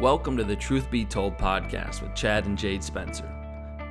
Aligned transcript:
Welcome 0.00 0.38
to 0.38 0.44
the 0.44 0.56
Truth 0.56 0.90
Be 0.90 1.04
Told 1.04 1.36
podcast 1.36 2.00
with 2.00 2.14
Chad 2.14 2.46
and 2.46 2.56
Jade 2.56 2.82
Spencer. 2.82 3.30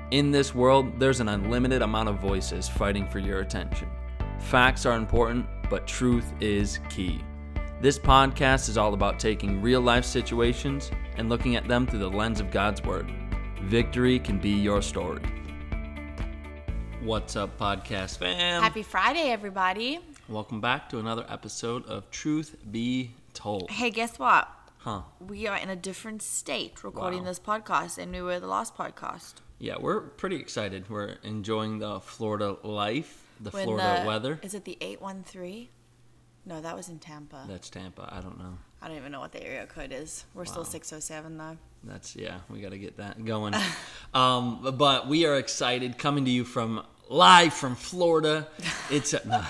In 0.09 0.31
this 0.31 0.55
world, 0.55 0.99
there's 0.99 1.19
an 1.19 1.29
unlimited 1.29 1.83
amount 1.83 2.09
of 2.09 2.17
voices 2.17 2.67
fighting 2.67 3.07
for 3.07 3.19
your 3.19 3.41
attention. 3.41 3.87
Facts 4.39 4.87
are 4.87 4.95
important, 4.95 5.45
but 5.69 5.85
truth 5.85 6.33
is 6.39 6.79
key. 6.89 7.21
This 7.79 7.99
podcast 7.99 8.69
is 8.69 8.75
all 8.75 8.95
about 8.95 9.19
taking 9.19 9.61
real 9.61 9.81
life 9.81 10.03
situations 10.03 10.89
and 11.17 11.29
looking 11.29 11.55
at 11.55 11.67
them 11.67 11.85
through 11.85 11.99
the 11.99 12.09
lens 12.09 12.39
of 12.39 12.49
God's 12.49 12.83
Word. 12.83 13.13
Victory 13.61 14.17
can 14.17 14.39
be 14.39 14.49
your 14.49 14.81
story. 14.81 15.21
What's 17.03 17.35
up, 17.35 17.55
podcast 17.59 18.17
fam? 18.17 18.63
Happy 18.63 18.81
Friday, 18.81 19.29
everybody. 19.29 19.99
Welcome 20.27 20.59
back 20.59 20.89
to 20.89 20.97
another 20.97 21.27
episode 21.29 21.85
of 21.85 22.09
Truth 22.09 22.55
Be 22.71 23.11
Told. 23.35 23.69
Hey, 23.69 23.91
guess 23.91 24.17
what? 24.17 24.49
Huh. 24.79 25.01
We 25.19 25.45
are 25.47 25.57
in 25.57 25.69
a 25.69 25.75
different 25.75 26.21
state 26.21 26.83
recording 26.83 27.19
Wow. 27.19 27.25
this 27.25 27.39
podcast 27.39 27.95
than 27.95 28.11
we 28.11 28.21
were 28.21 28.39
the 28.39 28.47
last 28.47 28.75
podcast. 28.77 29.35
Yeah, 29.57 29.75
we're 29.77 29.99
pretty 29.99 30.37
excited. 30.37 30.89
We're 30.89 31.17
enjoying 31.21 31.79
the 31.79 31.99
Florida 31.99 32.55
life, 32.63 33.27
the 33.41 33.49
When 33.49 33.65
Florida 33.65 33.99
the- 34.01 34.07
weather. 34.07 34.39
Is 34.41 34.53
it 34.53 34.63
the 34.63 34.77
813? 34.79 35.67
No, 36.45 36.61
that 36.61 36.77
was 36.77 36.87
in 36.87 36.99
Tampa. 36.99 37.43
That's 37.47 37.69
Tampa. 37.69 38.07
I 38.09 38.21
don't 38.21 38.39
know. 38.39 38.57
I 38.81 38.87
don't 38.87 38.95
even 38.95 39.11
know 39.11 39.19
what 39.19 39.33
the 39.33 39.43
area 39.45 39.65
code 39.67 39.91
is. 39.91 40.23
We're 40.33 40.45
still 40.45 40.63
607, 40.63 41.37
though. 41.37 41.57
That's 41.83 42.15
yeah. 42.15 42.39
We 42.49 42.61
got 42.61 42.71
to 42.71 42.77
get 42.77 42.97
that 42.97 43.23
going. 43.25 43.53
um, 44.13 44.75
but 44.77 45.07
we 45.09 45.25
are 45.25 45.35
excited 45.35 45.97
coming 45.97 46.23
to 46.23 46.31
you 46.31 46.45
from 46.45 46.85
live 47.09 47.53
from 47.53 47.75
Florida. 47.75 48.47
It's 48.89 49.13
no. 49.25 49.43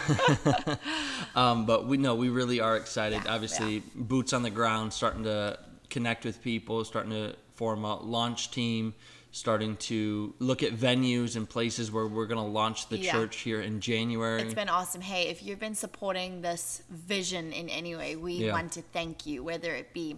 um, 1.36 1.66
but 1.66 1.88
we 1.88 1.98
know 1.98 2.16
we 2.16 2.30
really 2.30 2.60
are 2.60 2.76
excited. 2.78 3.22
Yeah, 3.26 3.34
Obviously, 3.34 3.84
boots 3.96 4.34
on 4.34 4.42
the 4.42 4.50
ground, 4.50 4.94
starting 4.94 5.24
to 5.26 5.60
connect 5.90 6.26
with 6.26 6.42
people, 6.42 6.84
starting 6.86 7.12
to 7.12 7.36
form 7.56 7.84
a 7.86 8.02
launch 8.02 8.52
team. 8.52 8.96
Starting 9.32 9.78
to 9.78 10.34
look 10.40 10.64
at 10.64 10.72
venues 10.74 11.36
and 11.36 11.48
places 11.48 11.92
where 11.92 12.08
we're 12.08 12.26
going 12.26 12.44
to 12.44 12.52
launch 12.52 12.90
the 12.90 12.98
Yeah. 12.98 13.12
church 13.12 13.42
here 13.42 13.62
in 13.62 13.80
January. 13.80 14.42
It's 14.42 14.56
been 14.56 14.70
awesome. 14.70 15.02
Hey, 15.02 15.28
if 15.28 15.44
you've 15.44 15.60
been 15.60 15.76
supporting 15.76 16.42
this 16.42 16.82
vision 16.90 17.54
in 17.54 17.70
any 17.70 17.96
way, 17.96 18.16
we 18.16 18.34
Yeah. 18.34 18.54
want 18.54 18.72
to 18.72 18.82
thank 18.82 19.28
you, 19.28 19.44
whether 19.44 19.76
it 19.76 19.94
be 19.94 20.16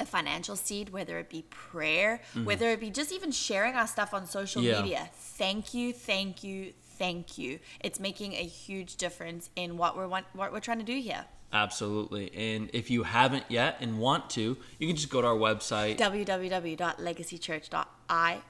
a 0.00 0.06
financial 0.06 0.54
seed, 0.56 0.90
whether 0.90 1.18
it 1.18 1.28
be 1.28 1.42
prayer, 1.50 2.20
Mm-hmm. 2.34 2.44
whether 2.44 2.70
it 2.70 2.80
be 2.80 2.90
just 2.90 3.12
even 3.12 3.30
sharing 3.32 3.74
our 3.74 3.86
stuff 3.86 4.12
on 4.14 4.26
social 4.26 4.62
Yeah. 4.62 4.80
media. 4.82 5.10
Thank 5.14 5.74
you, 5.74 5.92
thank 5.92 6.42
you, 6.44 6.72
thank 6.98 7.36
you. 7.38 7.58
It's 7.80 7.98
making 8.00 8.32
a 8.34 8.44
huge 8.44 8.96
difference 8.96 9.50
in 9.56 9.76
what 9.76 9.96
we're 9.96 10.06
want, 10.08 10.26
what 10.34 10.52
we're 10.52 10.60
trying 10.60 10.78
to 10.78 10.84
do 10.84 10.98
here. 11.00 11.24
Absolutely. 11.52 12.30
And 12.36 12.68
if 12.74 12.90
you 12.90 13.02
haven't 13.04 13.44
yet 13.48 13.76
and 13.80 13.98
want 13.98 14.28
to, 14.30 14.56
you 14.78 14.86
can 14.86 14.96
just 14.96 15.08
go 15.08 15.22
to 15.22 15.28
our 15.28 15.34
website. 15.36 15.96
www.legacychurch.io. 15.96 18.42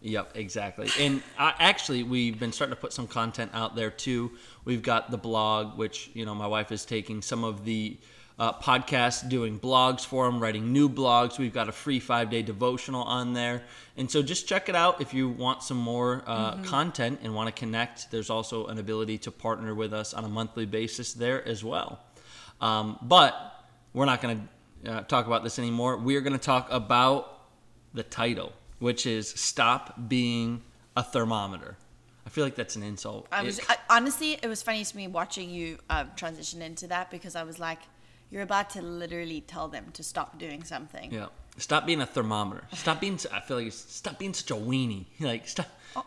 Yep, 0.00 0.32
exactly. 0.36 0.88
And 0.98 1.22
I, 1.38 1.54
actually, 1.60 2.02
we've 2.02 2.40
been 2.40 2.50
starting 2.50 2.74
to 2.74 2.80
put 2.80 2.92
some 2.92 3.06
content 3.06 3.52
out 3.54 3.76
there 3.76 3.90
too. 3.90 4.32
We've 4.64 4.82
got 4.82 5.12
the 5.12 5.18
blog, 5.18 5.78
which 5.78 6.10
you 6.14 6.24
know 6.26 6.34
my 6.34 6.48
wife 6.48 6.72
is 6.72 6.84
taking 6.84 7.22
some 7.22 7.44
of 7.44 7.64
the 7.64 7.96
uh, 8.38 8.52
podcasts, 8.52 9.28
doing 9.28 9.58
blogs 9.58 10.04
for 10.04 10.24
them, 10.24 10.40
writing 10.40 10.72
new 10.72 10.88
blogs. 10.88 11.38
We've 11.38 11.52
got 11.52 11.68
a 11.68 11.72
free 11.72 12.00
five 12.00 12.30
day 12.30 12.42
devotional 12.42 13.02
on 13.02 13.32
there, 13.32 13.62
and 13.96 14.10
so 14.10 14.22
just 14.22 14.48
check 14.48 14.68
it 14.68 14.74
out 14.74 15.00
if 15.00 15.14
you 15.14 15.28
want 15.28 15.62
some 15.62 15.76
more 15.76 16.22
uh, 16.26 16.56
content 16.62 17.20
and 17.22 17.34
want 17.34 17.54
to 17.54 17.58
connect. 17.58 18.10
There's 18.10 18.30
also 18.30 18.66
an 18.66 18.78
ability 18.78 19.18
to 19.18 19.30
partner 19.30 19.74
with 19.74 19.92
us 19.92 20.14
on 20.14 20.24
a 20.24 20.28
monthly 20.28 20.66
basis 20.66 21.12
there 21.12 21.46
as 21.46 21.62
well. 21.62 22.00
Um, 22.60 22.98
but 23.02 23.34
we're 23.92 24.06
not 24.06 24.20
going 24.20 24.48
to 24.84 24.90
uh, 24.90 25.02
talk 25.02 25.26
about 25.26 25.44
this 25.44 25.58
anymore. 25.58 25.96
We're 25.96 26.20
going 26.20 26.32
to 26.32 26.44
talk 26.44 26.68
about 26.70 27.40
the 27.94 28.02
title, 28.02 28.52
which 28.78 29.06
is 29.06 29.28
"Stop 29.28 30.08
Being 30.08 30.62
a 30.96 31.02
Thermometer." 31.02 31.76
I 32.24 32.30
feel 32.30 32.44
like 32.44 32.54
that's 32.54 32.76
an 32.76 32.82
insult. 32.82 33.26
I 33.32 33.42
was 33.42 33.60
I, 33.68 33.76
honestly, 33.90 34.38
it 34.42 34.46
was 34.46 34.62
funny 34.62 34.84
to 34.84 34.96
me 34.96 35.08
watching 35.08 35.50
you 35.50 35.78
um, 35.90 36.10
transition 36.16 36.62
into 36.62 36.86
that 36.88 37.10
because 37.10 37.34
I 37.34 37.42
was 37.42 37.58
like, 37.58 37.80
you're 38.32 38.42
about 38.42 38.70
to 38.70 38.82
literally 38.82 39.42
tell 39.42 39.68
them 39.68 39.84
to 39.92 40.02
stop 40.02 40.38
doing 40.38 40.64
something. 40.64 41.12
yeah. 41.12 41.26
Stop 41.58 41.84
being 41.86 42.00
a 42.00 42.06
thermometer. 42.06 42.64
Stop 42.72 42.98
being. 43.02 43.20
I 43.30 43.40
feel 43.40 43.58
like 43.58 43.70
stop 43.72 44.18
being 44.18 44.32
such 44.32 44.50
a 44.50 44.54
weenie. 44.54 45.04
Like 45.20 45.46
stop. 45.46 45.68
Oh, 45.94 46.02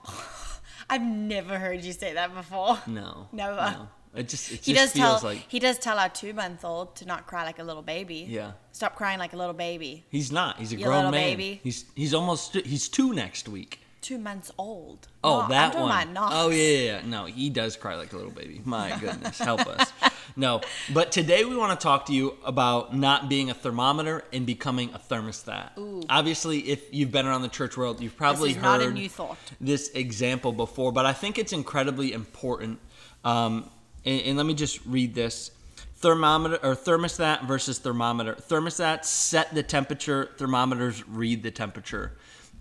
I've 0.90 1.04
never 1.04 1.60
heard 1.60 1.84
you 1.84 1.94
say 1.94 2.14
that 2.14 2.34
before. 2.34 2.80
No. 2.88 3.28
Never. 3.32 3.56
No. 3.56 3.88
It 4.16 4.28
just. 4.30 4.52
It 4.52 4.66
He 4.66 4.74
just 4.74 4.94
does 4.96 5.02
tell 5.02 5.12
feels 5.20 5.24
like 5.24 5.46
he 5.48 5.60
does 5.60 5.78
tell 5.78 6.00
our 6.00 6.10
two 6.10 6.34
month 6.34 6.66
old 6.66 6.96
to 6.98 7.06
not 7.06 7.28
cry 7.28 7.44
like 7.44 7.60
a 7.60 7.64
little 7.64 7.84
baby. 7.84 8.26
Yeah. 8.28 8.54
Stop 8.72 8.96
crying 8.96 9.20
like 9.20 9.34
a 9.34 9.38
little 9.38 9.54
baby. 9.54 10.04
he's 10.10 10.32
not. 10.32 10.58
He's 10.58 10.74
a 10.74 10.78
You 10.78 10.86
grown 10.86 11.04
man. 11.12 11.12
baby. 11.12 11.62
He's 11.64 11.86
he's 11.96 12.14
almost 12.16 12.56
he's 12.56 12.90
two 12.90 13.14
next 13.14 13.48
week. 13.48 13.82
Two 14.02 14.18
months 14.18 14.52
old. 14.58 15.08
Oh, 15.24 15.42
No, 15.44 15.48
that 15.50 15.76
one. 15.80 16.18
Oh 16.18 16.50
yeah, 16.50 16.64
yeah, 16.64 16.80
yeah. 16.80 17.02
No, 17.06 17.26
he 17.26 17.50
does 17.52 17.76
cry 17.76 17.96
like 17.96 18.14
a 18.14 18.16
little 18.16 18.32
baby. 18.32 18.62
My 18.66 18.98
goodness, 19.00 19.38
help 19.38 19.62
us. 19.68 19.92
No, 20.36 20.62
but 20.94 21.12
today 21.12 21.46
we 21.46 21.56
want 21.56 21.80
to 21.80 21.82
talk 21.82 22.08
to 22.08 22.14
you 22.14 22.36
about 22.44 22.96
not 22.96 23.30
being 23.30 23.50
a 23.50 23.54
thermometer 23.54 24.24
and 24.34 24.46
becoming 24.46 24.94
a 24.94 25.00
thermostat. 25.00 25.78
Ooh. 25.78 26.04
Obviously, 26.10 26.60
if 26.60 26.94
you've 26.94 27.12
been 27.12 27.26
around 27.26 27.42
the 27.44 27.50
church 27.50 27.78
world, 27.78 28.02
you've 28.02 28.18
probably 28.18 28.54
heard 28.54 28.82
a 28.82 28.92
new 28.92 29.08
thought. 29.08 29.38
this 29.62 29.90
example 29.92 30.52
before, 30.52 30.92
but 30.92 31.06
I 31.06 31.14
think 31.14 31.38
it's 31.38 31.54
incredibly 31.54 32.12
important. 32.12 32.80
Um, 33.24 33.70
and, 34.04 34.22
and 34.22 34.38
let 34.38 34.46
me 34.46 34.54
just 34.54 34.86
read 34.86 35.16
this. 35.16 35.52
Thermometer 35.98 36.60
or 36.62 36.76
thermostat 36.76 37.48
versus 37.48 37.80
thermometer. 37.80 38.36
Thermostats 38.36 39.06
set 39.06 39.56
the 39.56 39.64
temperature, 39.64 40.32
thermometers 40.38 41.08
read 41.08 41.44
the 41.44 41.52
temperature. 41.52 42.12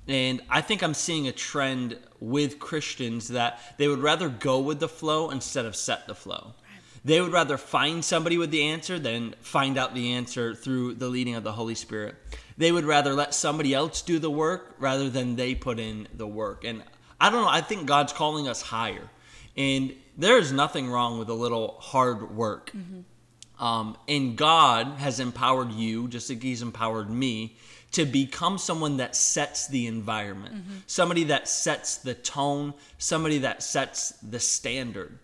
And 0.07 0.43
I 0.51 0.61
think 0.61 0.83
I'm 0.83 0.95
seeing 0.95 1.27
a 1.29 1.33
trend 1.33 1.99
with 2.21 2.59
Christians 2.59 3.29
that 3.29 3.59
they 3.79 3.89
would 3.89 4.01
rather 4.01 4.29
go 4.29 4.61
with 4.61 4.79
the 4.79 4.89
flow 4.89 5.31
instead 5.31 5.65
of 5.67 5.75
set 5.75 6.07
the 6.07 6.15
flow. 6.15 6.55
They 7.05 7.21
would 7.21 7.33
rather 7.33 7.59
find 7.59 8.03
somebody 8.05 8.39
with 8.39 8.51
the 8.51 8.65
answer 8.65 8.99
than 8.99 9.35
find 9.41 9.77
out 9.77 9.95
the 9.95 10.13
answer 10.15 10.55
through 10.55 10.95
the 10.95 11.09
leading 11.09 11.35
of 11.35 11.45
the 11.45 11.53
Holy 11.53 11.75
Spirit. 11.75 12.15
They 12.57 12.73
would 12.73 12.85
rather 12.85 13.13
let 13.13 13.35
somebody 13.35 13.75
else 13.75 14.01
do 14.01 14.19
the 14.19 14.31
work 14.31 14.75
rather 14.79 15.11
than 15.11 15.37
they 15.37 15.55
put 15.55 15.79
in 15.79 16.09
the 16.15 16.27
work. 16.27 16.65
And 16.65 16.83
I 17.21 17.31
don't 17.31 17.43
know, 17.43 17.49
I 17.51 17.61
think 17.61 17.87
God's 17.87 18.13
calling 18.13 18.49
us 18.49 18.63
higher. 18.63 19.11
And 19.57 19.95
there 20.17 20.39
is 20.39 20.51
nothing 20.53 20.89
wrong 20.89 21.19
with 21.19 21.29
a 21.29 21.35
little 21.35 21.77
hard 21.81 22.35
work. 22.35 22.73
Um, 23.61 23.97
and 24.09 24.37
God 24.37 24.87
has 24.99 25.21
empowered 25.21 25.73
you, 25.73 26.09
just 26.09 26.29
like 26.31 26.43
He's 26.43 26.63
empowered 26.63 27.11
me, 27.11 27.57
to 27.93 28.05
become 28.05 28.59
someone 28.59 28.97
that 28.97 29.15
sets 29.15 29.69
the 29.69 29.87
environment, 29.87 30.55
somebody 30.87 31.25
that 31.25 31.49
sets 31.49 31.99
the 31.99 32.15
tone, 32.15 32.75
somebody 32.99 33.39
that 33.39 33.63
sets 33.63 34.11
the 34.23 34.41
standard. 34.41 35.19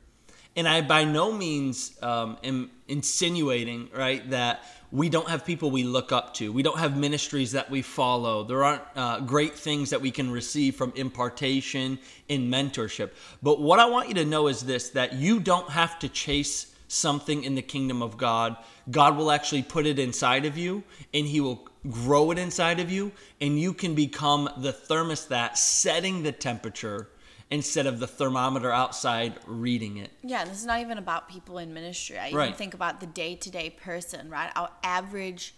And 0.56 0.68
I 0.68 0.80
by 0.80 1.04
no 1.04 1.32
means 1.32 1.96
um, 2.02 2.36
am 2.42 2.70
insinuating, 2.88 3.88
right, 3.96 4.28
that 4.30 4.62
we 4.92 5.08
don't 5.08 5.28
have 5.28 5.44
people 5.44 5.70
we 5.70 5.84
look 5.84 6.10
up 6.10 6.34
to. 6.34 6.52
We 6.52 6.62
don't 6.62 6.78
have 6.78 6.96
ministries 6.96 7.52
that 7.52 7.70
we 7.70 7.82
follow. 7.82 8.42
There 8.42 8.64
aren't 8.64 8.82
uh, 8.96 9.20
great 9.20 9.54
things 9.54 9.90
that 9.90 10.00
we 10.00 10.10
can 10.10 10.30
receive 10.30 10.74
from 10.74 10.92
impartation 10.96 11.98
and 12.28 12.52
mentorship. 12.52 13.10
But 13.42 13.60
what 13.60 13.78
I 13.78 13.86
want 13.86 14.08
you 14.08 14.14
to 14.14 14.24
know 14.24 14.48
is 14.48 14.62
this 14.62 14.90
that 14.90 15.12
you 15.12 15.38
don't 15.38 15.70
have 15.70 15.98
to 16.00 16.08
chase 16.08 16.74
something 16.88 17.44
in 17.44 17.54
the 17.54 17.62
kingdom 17.62 18.02
of 18.02 18.16
God. 18.16 18.56
God 18.90 19.16
will 19.16 19.30
actually 19.30 19.62
put 19.62 19.86
it 19.86 20.00
inside 20.00 20.44
of 20.44 20.58
you 20.58 20.82
and 21.14 21.24
He 21.24 21.40
will 21.40 21.68
grow 21.88 22.30
it 22.30 22.38
inside 22.38 22.80
of 22.80 22.90
you, 22.90 23.12
and 23.40 23.58
you 23.58 23.72
can 23.72 23.94
become 23.94 24.48
the 24.58 24.72
thermostat 24.72 25.56
setting 25.56 26.22
the 26.22 26.32
temperature 26.32 27.08
instead 27.50 27.86
of 27.86 27.98
the 27.98 28.06
thermometer 28.06 28.70
outside 28.72 29.34
reading 29.46 29.96
it. 29.96 30.10
Yeah, 30.22 30.44
this 30.44 30.58
is 30.58 30.66
not 30.66 30.80
even 30.80 30.98
about 30.98 31.28
people 31.28 31.58
in 31.58 31.74
ministry. 31.74 32.18
I 32.18 32.28
even 32.28 32.52
think 32.54 32.74
about 32.74 33.00
the 33.00 33.06
day 33.06 33.34
to 33.36 33.50
day 33.50 33.70
person, 33.70 34.30
right? 34.30 34.50
Our 34.54 34.70
average 34.84 35.54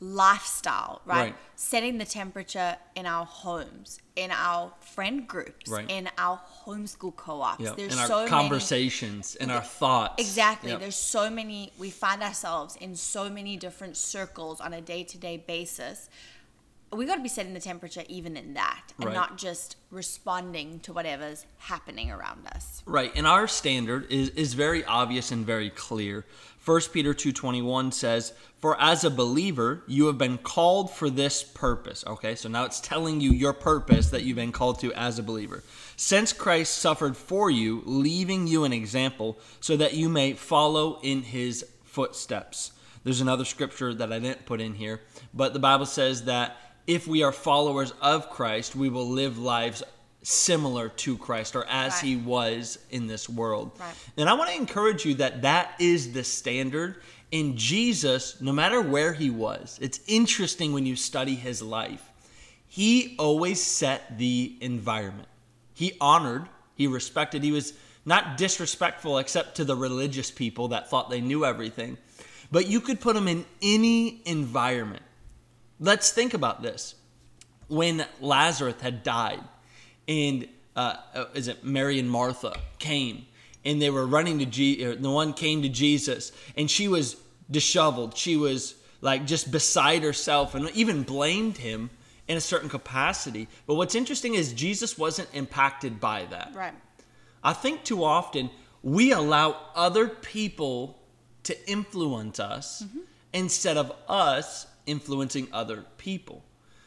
lifestyle, 0.00 1.02
right? 1.04 1.20
Right. 1.20 1.34
Setting 1.56 1.98
the 1.98 2.04
temperature 2.06 2.76
in 2.96 3.04
our 3.06 3.26
homes, 3.26 4.00
in 4.16 4.30
our 4.30 4.72
friend 4.80 5.28
groups, 5.28 5.70
Right. 5.70 5.90
in 5.90 6.08
our 6.16 6.40
homeschool 6.64 7.16
co 7.16 7.42
ops. 7.42 7.60
Yep. 7.62 7.76
There's 7.76 7.92
in 7.92 7.98
our 7.98 8.06
so 8.06 8.16
many 8.20 8.30
conversations, 8.30 9.36
in 9.36 9.50
our 9.50 9.60
thoughts. 9.60 10.22
Exactly. 10.22 10.70
Yep. 10.70 10.80
There's 10.80 10.96
so 10.96 11.28
many, 11.28 11.72
we 11.78 11.90
find 11.90 12.22
ourselves 12.22 12.76
in 12.76 12.96
so 12.96 13.28
many 13.28 13.56
different 13.56 13.96
circles 13.96 14.60
on 14.60 14.72
a 14.72 14.80
day 14.80 15.04
to 15.04 15.18
day 15.18 15.36
basis. 15.36 16.08
We 16.92 17.06
got 17.06 17.16
to 17.16 17.22
be 17.22 17.28
setting 17.28 17.54
the 17.54 17.60
temperature 17.60 18.02
even 18.08 18.36
in 18.36 18.54
that 18.54 18.92
and 18.98 19.06
Right. 19.06 19.14
not 19.14 19.38
just 19.38 19.76
responding 19.92 20.80
to 20.80 20.92
whatever's 20.92 21.46
happening 21.58 22.10
around 22.10 22.46
us. 22.48 22.82
Right, 22.84 23.12
and 23.14 23.26
our 23.28 23.46
standard 23.46 24.10
is, 24.10 24.30
is 24.30 24.54
very 24.54 24.84
obvious 24.84 25.30
and 25.30 25.46
very 25.46 25.70
clear. 25.70 26.26
1 26.64 26.80
Peter 26.92 27.14
2.21 27.14 27.94
says, 27.94 28.32
For 28.60 28.78
as 28.80 29.04
a 29.04 29.10
believer, 29.10 29.82
you 29.86 30.06
have 30.06 30.18
been 30.18 30.36
called 30.38 30.90
for 30.90 31.08
this 31.08 31.42
purpose. 31.44 32.04
Okay, 32.06 32.34
so 32.34 32.48
now 32.48 32.64
it's 32.64 32.80
telling 32.80 33.20
you 33.20 33.30
your 33.30 33.52
purpose 33.52 34.10
that 34.10 34.24
you've 34.24 34.36
been 34.36 34.52
called 34.52 34.80
to 34.80 34.92
as 34.94 35.18
a 35.18 35.22
believer. 35.22 35.62
Since 35.96 36.32
Christ 36.32 36.76
suffered 36.76 37.16
for 37.16 37.50
you, 37.50 37.82
leaving 37.86 38.46
you 38.46 38.64
an 38.64 38.72
example, 38.72 39.38
so 39.60 39.76
that 39.76 39.94
you 39.94 40.08
may 40.08 40.32
follow 40.32 40.98
in 41.02 41.22
his 41.22 41.64
footsteps. 41.84 42.72
There's 43.04 43.20
another 43.20 43.44
scripture 43.44 43.94
that 43.94 44.12
I 44.12 44.18
didn't 44.18 44.44
put 44.44 44.60
in 44.60 44.74
here, 44.74 45.00
but 45.32 45.54
the 45.54 45.58
Bible 45.58 45.86
says 45.86 46.24
that 46.24 46.56
if 46.86 47.06
we 47.06 47.22
are 47.22 47.32
followers 47.32 47.92
of 48.00 48.30
Christ, 48.30 48.74
we 48.76 48.88
will 48.88 49.08
live 49.08 49.38
lives 49.38 49.82
similar 50.22 50.88
to 50.88 51.16
Christ 51.16 51.56
or 51.56 51.64
as 51.66 51.94
Right. 51.94 52.04
he 52.04 52.16
was 52.16 52.78
in 52.90 53.06
this 53.06 53.28
world. 53.28 53.72
Right. 53.78 53.94
And 54.16 54.28
I 54.28 54.34
want 54.34 54.50
to 54.50 54.56
encourage 54.56 55.04
you 55.04 55.14
that 55.14 55.42
that 55.42 55.74
is 55.78 56.12
the 56.12 56.24
standard. 56.24 56.96
In 57.30 57.56
Jesus, 57.56 58.40
no 58.40 58.52
matter 58.52 58.82
where 58.82 59.12
he 59.12 59.30
was, 59.30 59.78
it's 59.80 60.00
interesting 60.06 60.72
when 60.72 60.84
you 60.84 60.96
study 60.96 61.36
his 61.36 61.62
life. 61.62 62.02
He 62.66 63.14
always 63.18 63.62
set 63.62 64.18
the 64.18 64.56
environment. 64.60 65.28
He 65.74 65.96
honored, 66.00 66.48
he 66.74 66.86
respected, 66.86 67.42
he 67.42 67.52
was 67.52 67.72
not 68.04 68.36
disrespectful 68.36 69.18
except 69.18 69.56
to 69.56 69.64
the 69.64 69.76
religious 69.76 70.30
people 70.30 70.68
that 70.68 70.90
thought 70.90 71.08
they 71.08 71.20
knew 71.20 71.44
everything. 71.44 71.96
But 72.52 72.66
you 72.66 72.80
could 72.80 73.00
put 73.00 73.16
him 73.16 73.28
in 73.28 73.44
any 73.62 74.20
environment. 74.24 75.02
Let's 75.80 76.10
think 76.10 76.34
about 76.34 76.62
this. 76.62 76.94
When 77.68 78.04
Lazarus 78.20 78.80
had 78.80 79.02
died, 79.02 79.40
and 80.06 80.46
uh, 80.76 80.96
uh, 81.14 81.24
is 81.34 81.48
it 81.48 81.64
Mary 81.64 81.98
and 81.98 82.10
Martha 82.10 82.54
came, 82.78 83.26
and 83.64 83.80
they 83.80 83.90
were 83.90 84.06
running 84.06 84.38
to 84.40 84.46
Jesus. 84.46 85.00
The 85.00 85.10
one 85.10 85.32
came 85.32 85.62
to 85.62 85.68
Jesus, 85.68 86.32
and 86.56 86.70
she 86.70 86.86
was 86.88 87.16
disheveled. 87.50 88.16
She 88.16 88.36
was 88.36 88.74
like 89.00 89.26
just 89.26 89.50
beside 89.50 90.02
herself, 90.02 90.54
and 90.54 90.70
even 90.70 91.02
blamed 91.02 91.56
him 91.56 91.90
in 92.28 92.36
a 92.36 92.40
certain 92.40 92.68
capacity. 92.68 93.48
But 93.66 93.74
what's 93.74 93.94
interesting 93.94 94.34
is 94.34 94.52
Jesus 94.52 94.98
wasn't 94.98 95.28
impacted 95.32 95.98
by 95.98 96.26
that. 96.26 96.52
Right. 96.54 96.74
I 97.42 97.54
think 97.54 97.84
too 97.84 98.04
often 98.04 98.50
we 98.82 99.12
allow 99.12 99.56
other 99.74 100.08
people 100.08 100.98
to 101.44 101.70
influence 101.70 102.38
us 102.38 102.84
instead 103.32 103.76
of 103.76 103.92
us 104.08 104.66
influencing 104.90 105.48
other 105.52 105.84
people. 105.96 106.44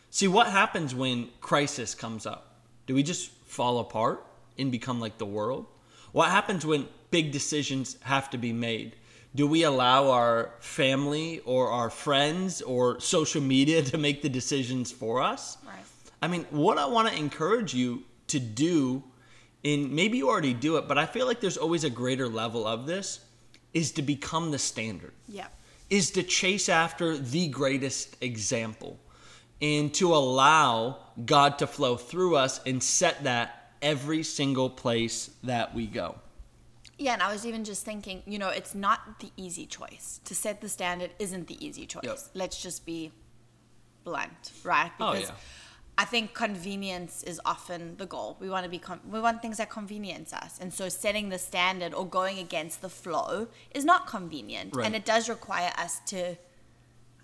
See, 0.09 0.27
what 0.27 0.47
happens 0.47 0.93
when 0.93 1.29
crisis 1.41 1.95
comes 1.95 2.25
up? 2.25 2.59
Do 2.85 2.93
we 2.93 3.01
just 3.01 3.31
fall 3.47 3.79
apart 3.79 4.25
and 4.59 4.71
become 4.71 4.99
like 4.99 5.17
the 5.17 5.25
world? 5.25 5.65
What 6.11 6.29
happens 6.29 6.65
when 6.65 6.87
big 7.09 7.31
decisions 7.31 7.97
have 8.01 8.29
to 8.31 8.37
be 8.37 8.53
made? 8.53 8.95
Do 9.35 9.47
we 9.47 9.63
allow 9.63 10.11
our 10.11 10.51
family 10.59 11.39
or 11.45 11.71
our 11.71 11.89
friends 11.89 12.61
or 12.61 12.99
social 12.99 13.41
media 13.41 13.81
to 13.91 13.97
make 13.97 14.21
the 14.21 14.29
decisions 14.29 14.91
for 14.91 15.21
us? 15.21 15.57
Right. 15.65 15.75
I 16.21 16.27
mean, 16.27 16.45
what 16.51 16.77
I 16.77 16.85
want 16.85 17.09
to 17.09 17.17
encourage 17.17 17.73
you 17.73 18.03
to 18.27 18.39
do, 18.39 19.03
and 19.65 19.91
maybe 19.91 20.17
you 20.17 20.29
already 20.29 20.53
do 20.53 20.77
it, 20.77 20.87
but 20.87 20.97
I 20.97 21.05
feel 21.05 21.25
like 21.25 21.39
there's 21.41 21.57
always 21.57 21.83
a 21.83 21.89
greater 21.89 22.27
level 22.27 22.67
of 22.67 22.85
this, 22.85 23.21
is 23.73 23.91
to 23.93 24.01
become 24.03 24.51
the 24.51 24.59
standard, 24.59 25.13
Yeah. 25.27 25.47
Is 25.93 26.09
to 26.09 26.23
chase 26.23 26.69
after 26.69 27.15
the 27.15 27.47
greatest 27.49 28.17
example, 28.19 28.99
and 29.61 29.93
to 29.93 30.15
allow 30.15 30.97
God 31.23 31.59
to 31.59 31.67
flow 31.67 31.97
through 31.97 32.35
us 32.35 32.59
and 32.65 32.81
set 32.81 33.25
that 33.25 33.73
every 33.79 34.23
single 34.23 34.71
place 34.71 35.29
that 35.43 35.75
we 35.75 35.85
go. 35.85 36.15
Yeah, 36.97 37.13
and 37.13 37.21
I 37.21 37.31
was 37.31 37.45
even 37.45 37.63
just 37.63 37.85
thinking, 37.85 38.23
you 38.25 38.39
know, 38.39 38.49
it's 38.49 38.73
not 38.73 39.19
the 39.19 39.29
easy 39.37 39.67
choice. 39.67 40.19
To 40.25 40.33
set 40.33 40.61
the 40.61 40.69
standard 40.69 41.11
isn't 41.19 41.47
the 41.47 41.63
easy 41.63 41.85
choice. 41.85 42.03
Yep. 42.05 42.17
Let's 42.33 42.59
just 42.59 42.87
be 42.87 43.11
blunt, 44.03 44.51
right? 44.63 44.91
Oh, 44.99 45.11
Because 45.11 45.29
yeah. 45.29 45.35
I 45.95 46.05
think 46.05 46.33
convenience 46.33 47.21
is 47.23 47.39
often 47.45 47.97
the 47.97 48.05
goal. 48.05 48.37
We 48.39 48.49
want 48.49 48.63
to 48.63 48.69
be 48.69 48.79
con- 48.79 49.01
we 49.09 49.19
want 49.19 49.41
things 49.41 49.57
that 49.57 49.69
convenience 49.69 50.33
us. 50.33 50.57
And 50.59 50.73
so 50.73 50.89
setting 50.89 51.29
the 51.29 51.37
standard 51.37 51.93
or 51.93 52.05
going 52.07 52.39
against 52.39 52.81
the 52.81 52.89
flow 52.89 53.47
is 53.71 53.85
not 53.85 54.07
convenient. 54.07 54.75
Right. 54.75 54.85
And 54.85 54.95
it 54.95 55.05
does 55.05 55.29
require 55.29 55.71
us 55.77 55.99
to 56.07 56.35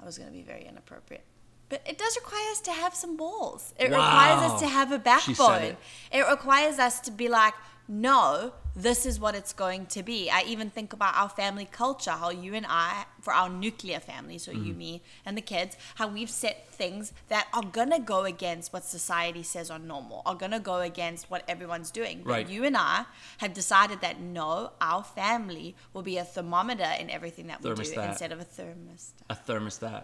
I 0.02 0.06
was 0.06 0.18
going 0.18 0.30
to 0.30 0.36
be 0.36 0.44
very 0.44 0.66
inappropriate. 0.66 1.24
But 1.68 1.82
it 1.86 1.98
does 1.98 2.16
require 2.16 2.52
us 2.52 2.62
to 2.62 2.72
have 2.72 2.96
some 2.96 3.16
balls. 3.16 3.74
It 3.78 3.92
requires 3.92 4.52
us 4.52 4.60
to 4.62 4.68
have 4.68 4.92
a 4.92 4.98
backbone. 4.98 5.62
it. 5.62 5.78
It 6.12 6.22
requires 6.28 6.80
us 6.80 7.00
to 7.02 7.12
be 7.12 7.30
like, 7.30 7.54
no, 7.92 8.54
this 8.76 9.04
is 9.08 9.20
what 9.20 9.34
it's 9.34 9.52
going 9.52 9.88
to 9.88 10.04
be. 10.04 10.30
I 10.30 10.44
even 10.44 10.70
think 10.70 10.94
about 10.94 11.16
our 11.16 11.28
family 11.28 11.68
culture, 11.70 12.12
how 12.12 12.30
you 12.30 12.54
and 12.54 12.66
I, 12.70 13.06
for 13.20 13.34
our 13.34 13.50
nuclear 13.50 14.00
family, 14.00 14.38
so 14.38 14.52
Mm-hmm. 14.52 14.64
you, 14.64 14.74
me, 14.76 15.02
and 15.26 15.36
the 15.36 15.42
kids, 15.42 15.76
how 15.96 16.08
we've 16.08 16.30
set 16.30 16.70
things 16.72 17.12
that 17.30 17.48
are 17.52 17.64
going 17.64 17.90
to 17.90 17.98
go 18.00 18.26
against 18.26 18.72
what 18.72 18.86
society 18.86 19.42
says 19.42 19.72
are 19.72 19.80
normal, 19.80 20.22
are 20.28 20.36
going 20.36 20.52
to 20.52 20.60
go 20.60 20.82
against 20.82 21.32
what 21.32 21.44
everyone's 21.48 21.90
doing. 21.90 22.22
But 22.24 22.30
Right. 22.32 22.48
you 22.50 22.64
and 22.64 22.78
I 22.78 23.06
have 23.40 23.54
decided 23.56 24.02
that 24.02 24.22
no, 24.22 24.72
our 24.80 25.04
family 25.04 25.76
will 25.92 26.04
be 26.04 26.18
a 26.18 26.24
thermometer 26.24 26.92
in 27.00 27.10
everything 27.10 27.48
that 27.48 27.64
we 27.64 27.74
do 27.74 27.82
instead 28.02 28.32
of 28.32 28.40
a 28.40 28.46
thermostat. 28.46 29.14
A 29.32 29.36
thermostat 29.36 30.04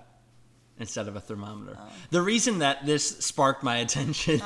instead 0.79 1.07
of 1.07 1.15
a 1.15 1.21
thermometer. 1.21 1.77
Oh. 1.79 1.87
The 2.09 2.21
reason 2.21 2.59
that 2.59 2.85
this 2.85 3.19
sparked 3.19 3.63
my 3.63 3.77
attention 3.77 4.39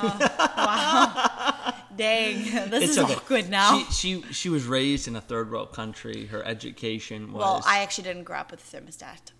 Dang, 1.96 2.42
this 2.70 2.82
it's 2.84 2.92
is 2.92 2.98
okay. 2.98 3.14
awkward 3.14 3.48
now. 3.50 3.78
She, 3.90 4.22
she 4.22 4.32
she 4.32 4.48
was 4.48 4.64
raised 4.66 5.08
in 5.08 5.16
a 5.16 5.20
third 5.20 5.50
world 5.50 5.72
country. 5.72 6.26
Her 6.26 6.44
education 6.44 7.32
was 7.32 7.40
well, 7.40 7.62
I 7.66 7.80
actually 7.82 8.04
didn't 8.04 8.24
grow 8.24 8.38
up 8.38 8.50
with 8.50 8.60
a 8.60 8.76
thermostat. 8.76 9.32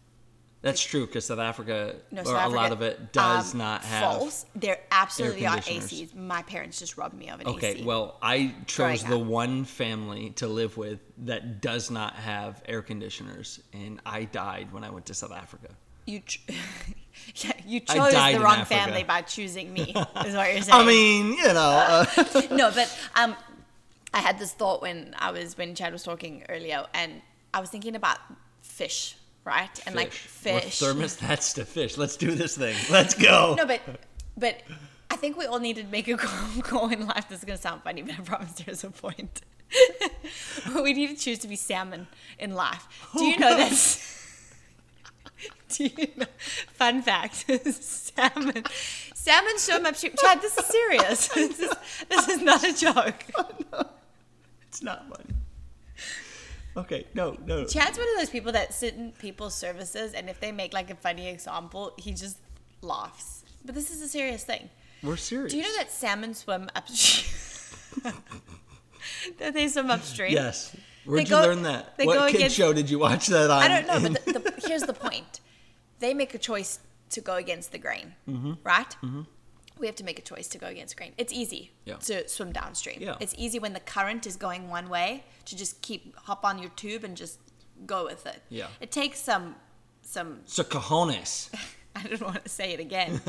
that's 0.63 0.83
true 0.83 1.07
because 1.07 1.25
South 1.27 1.39
Africa 1.39 1.97
No, 2.11 2.23
or 2.23 2.25
South 2.27 2.53
a 2.53 2.55
lot 2.55 2.73
of 2.73 2.83
it 2.83 3.13
does 3.13 3.53
um, 3.53 3.59
not 3.59 3.83
have. 3.85 4.03
false. 4.03 4.45
There 4.55 4.79
absolutely 4.91 5.47
are. 5.47 5.57
ACs. 5.57 6.15
My 6.15 6.43
parents 6.43 6.79
just 6.79 6.99
robbed 6.99 7.15
me 7.17 7.31
of 7.31 7.41
an 7.41 7.47
Okay, 7.47 7.73
AC. 7.77 7.85
well, 7.85 8.19
I 8.21 8.55
chose 8.67 9.03
the 9.05 9.17
up. 9.19 9.23
one 9.27 9.65
family 9.65 10.31
to 10.37 10.47
live 10.49 10.77
with 10.77 11.01
that 11.25 11.61
does 11.63 11.91
not 11.91 12.15
have 12.17 12.63
air 12.67 12.83
conditioners, 12.83 13.61
and 13.73 14.01
I 14.05 14.25
died 14.25 14.73
when 14.73 14.85
I 14.85 14.91
went 14.91 15.07
to 15.07 15.15
South 15.15 15.33
Africa. 15.33 15.69
you, 16.07 16.21
ch- 16.21 16.43
yeah, 17.37 17.53
you 17.67 17.81
chose 17.81 18.13
the 18.13 18.41
wrong 18.41 18.65
family 18.65 19.05
by 19.05 19.23
choosing 19.23 19.73
me. 19.73 19.95
Is 20.25 20.35
what 20.35 20.53
you're 20.53 20.63
saying. 20.63 20.69
I 20.71 20.85
mean, 20.85 21.33
you 21.33 21.53
know, 21.53 22.07
uh, 22.17 22.43
no, 22.51 22.71
but 22.71 22.99
um, 23.15 23.37
I 24.13 24.19
had 24.19 24.39
this 24.39 24.53
thought 24.53 24.83
when 24.83 25.15
I 25.19 25.31
was 25.31 25.57
when 25.57 25.75
Chad 25.75 25.93
was 25.93 26.03
talking 26.03 26.45
earlier, 26.49 26.85
and 26.95 27.23
I 27.55 27.61
was 27.61 27.71
thinking 27.71 27.97
about 27.97 28.19
fish, 28.63 29.17
right? 29.45 29.81
And 29.87 29.95
like 29.95 30.13
fish. 30.13 30.81
We're 30.81 30.95
thermostats 30.95 31.55
to 31.57 31.65
fish. 31.65 31.97
Let's 31.97 32.17
do 32.17 32.33
this 32.33 32.57
thing. 32.57 32.77
Let's 32.91 33.15
go. 33.15 33.55
no, 33.57 33.67
but 33.67 33.81
but 34.37 34.63
I 35.11 35.17
think 35.17 35.37
we 35.37 35.47
all 35.47 35.61
need 35.61 35.77
to 35.77 35.85
make 35.85 36.09
a 36.09 36.17
goal 36.63 36.89
in 36.89 37.07
life. 37.07 37.29
This 37.29 37.41
is 37.41 37.45
gonna 37.45 37.59
sound 37.59 37.83
funny, 37.83 38.03
but 38.03 38.15
I 38.19 38.23
promise 38.23 38.53
there's 38.53 38.85
a 38.85 38.91
point. 38.91 39.43
we 40.75 40.93
need 40.93 41.09
to 41.09 41.17
choose 41.17 41.39
to 41.41 41.49
be 41.49 41.55
salmon 41.57 42.09
in 42.39 42.55
life. 42.55 42.87
Do 43.17 43.25
you 43.25 43.39
know 43.39 43.57
that? 43.57 44.17
Do 45.77 45.85
you 45.85 46.09
know? 46.17 46.27
Fun 46.73 47.03
fact: 47.03 47.45
salmon, 47.73 48.65
salmon 49.15 49.59
swim 49.59 49.87
upstream. 49.87 50.15
Chad, 50.21 50.41
this 50.43 50.57
is 50.59 50.65
serious. 50.67 51.29
This 51.35 51.61
is, 51.61 51.75
this 52.09 52.29
is 52.29 52.43
not 52.43 52.65
a 52.65 52.73
joke. 52.77 53.25
Oh, 53.73 53.87
it's 54.69 54.83
not 54.83 55.05
funny. 55.09 55.35
Okay, 56.77 57.07
no, 57.15 57.37
no. 57.45 57.65
Chad's 57.67 57.99
one 57.99 58.09
of 58.09 58.17
those 58.19 58.31
people 58.31 58.53
that 58.53 58.73
sit 58.73 58.95
in 58.95 59.13
people's 59.13 59.55
services, 59.55 60.13
and 60.15 60.29
if 60.31 60.39
they 60.41 60.53
make 60.53 60.73
like 60.73 60.91
a 60.91 60.95
funny 60.95 61.29
example, 61.29 61.93
he 61.99 62.13
just 62.13 62.39
laughs. 62.83 63.45
But 63.65 63.75
this 63.75 63.91
is 63.91 64.01
a 64.01 64.09
serious 64.09 64.45
thing. 64.45 64.71
We're 65.03 65.17
serious. 65.17 65.53
Do 65.53 65.59
you 65.59 65.65
know 65.65 65.77
that 65.79 65.91
salmon 65.91 66.35
swim 66.35 66.69
upstream? 66.77 68.15
that 69.39 69.55
they 69.55 69.69
swim 69.69 69.91
upstream? 69.91 70.33
Yes. 70.33 70.75
Where'd 71.05 71.19
They 71.27 71.31
you 71.31 71.37
go- 71.37 71.43
learn 71.43 71.63
that? 71.63 71.95
What 71.99 72.29
kid 72.31 72.37
against- 72.37 72.57
show 72.57 72.73
did 72.73 72.91
you 72.91 72.99
watch 72.99 73.27
that 73.29 73.51
on? 73.51 73.63
I 73.63 73.69
don't 73.69 73.87
know, 73.87 74.11
but 74.11 74.25
the, 74.25 74.39
the, 74.39 74.69
here's 74.69 74.83
the 74.83 74.93
point: 74.93 75.41
they 76.01 76.13
make 76.15 76.35
a 76.35 76.39
choice 76.39 76.81
to 77.11 77.21
go 77.21 77.35
against 77.37 77.73
the 77.73 77.79
grain, 77.79 78.15
Mm-hmm. 78.29 78.53
right? 78.65 78.95
We 79.79 79.87
have 79.87 79.97
to 79.97 80.05
make 80.05 80.19
a 80.19 80.23
choice 80.23 80.47
to 80.49 80.59
go 80.59 80.67
against 80.67 80.97
grain. 80.99 81.13
It's 81.17 81.33
easy 81.33 81.71
Yeah. 81.87 81.97
to 82.09 82.29
swim 82.29 82.53
downstream. 82.53 82.99
Yeah. 83.01 83.17
It's 83.19 83.35
easy 83.39 83.59
when 83.59 83.73
the 83.73 83.81
current 83.81 84.27
is 84.27 84.37
going 84.37 84.69
one 84.69 84.89
way 84.91 85.25
to 85.47 85.57
just 85.57 85.81
keep 85.81 86.15
hop 86.29 86.45
on 86.45 86.59
your 86.59 86.71
tube 86.83 87.03
and 87.03 87.17
just 87.17 87.39
go 87.87 88.05
with 88.05 88.27
it. 88.27 88.43
Yeah. 88.51 88.67
It 88.81 88.91
takes 88.93 89.19
some 89.21 89.57
some 90.03 90.41
so 90.45 90.63
cojones. 90.65 91.49
I 91.97 92.03
don't 92.09 92.21
want 92.23 92.43
to 92.45 92.49
say 92.49 92.73
it 92.73 92.81
again. 92.81 93.21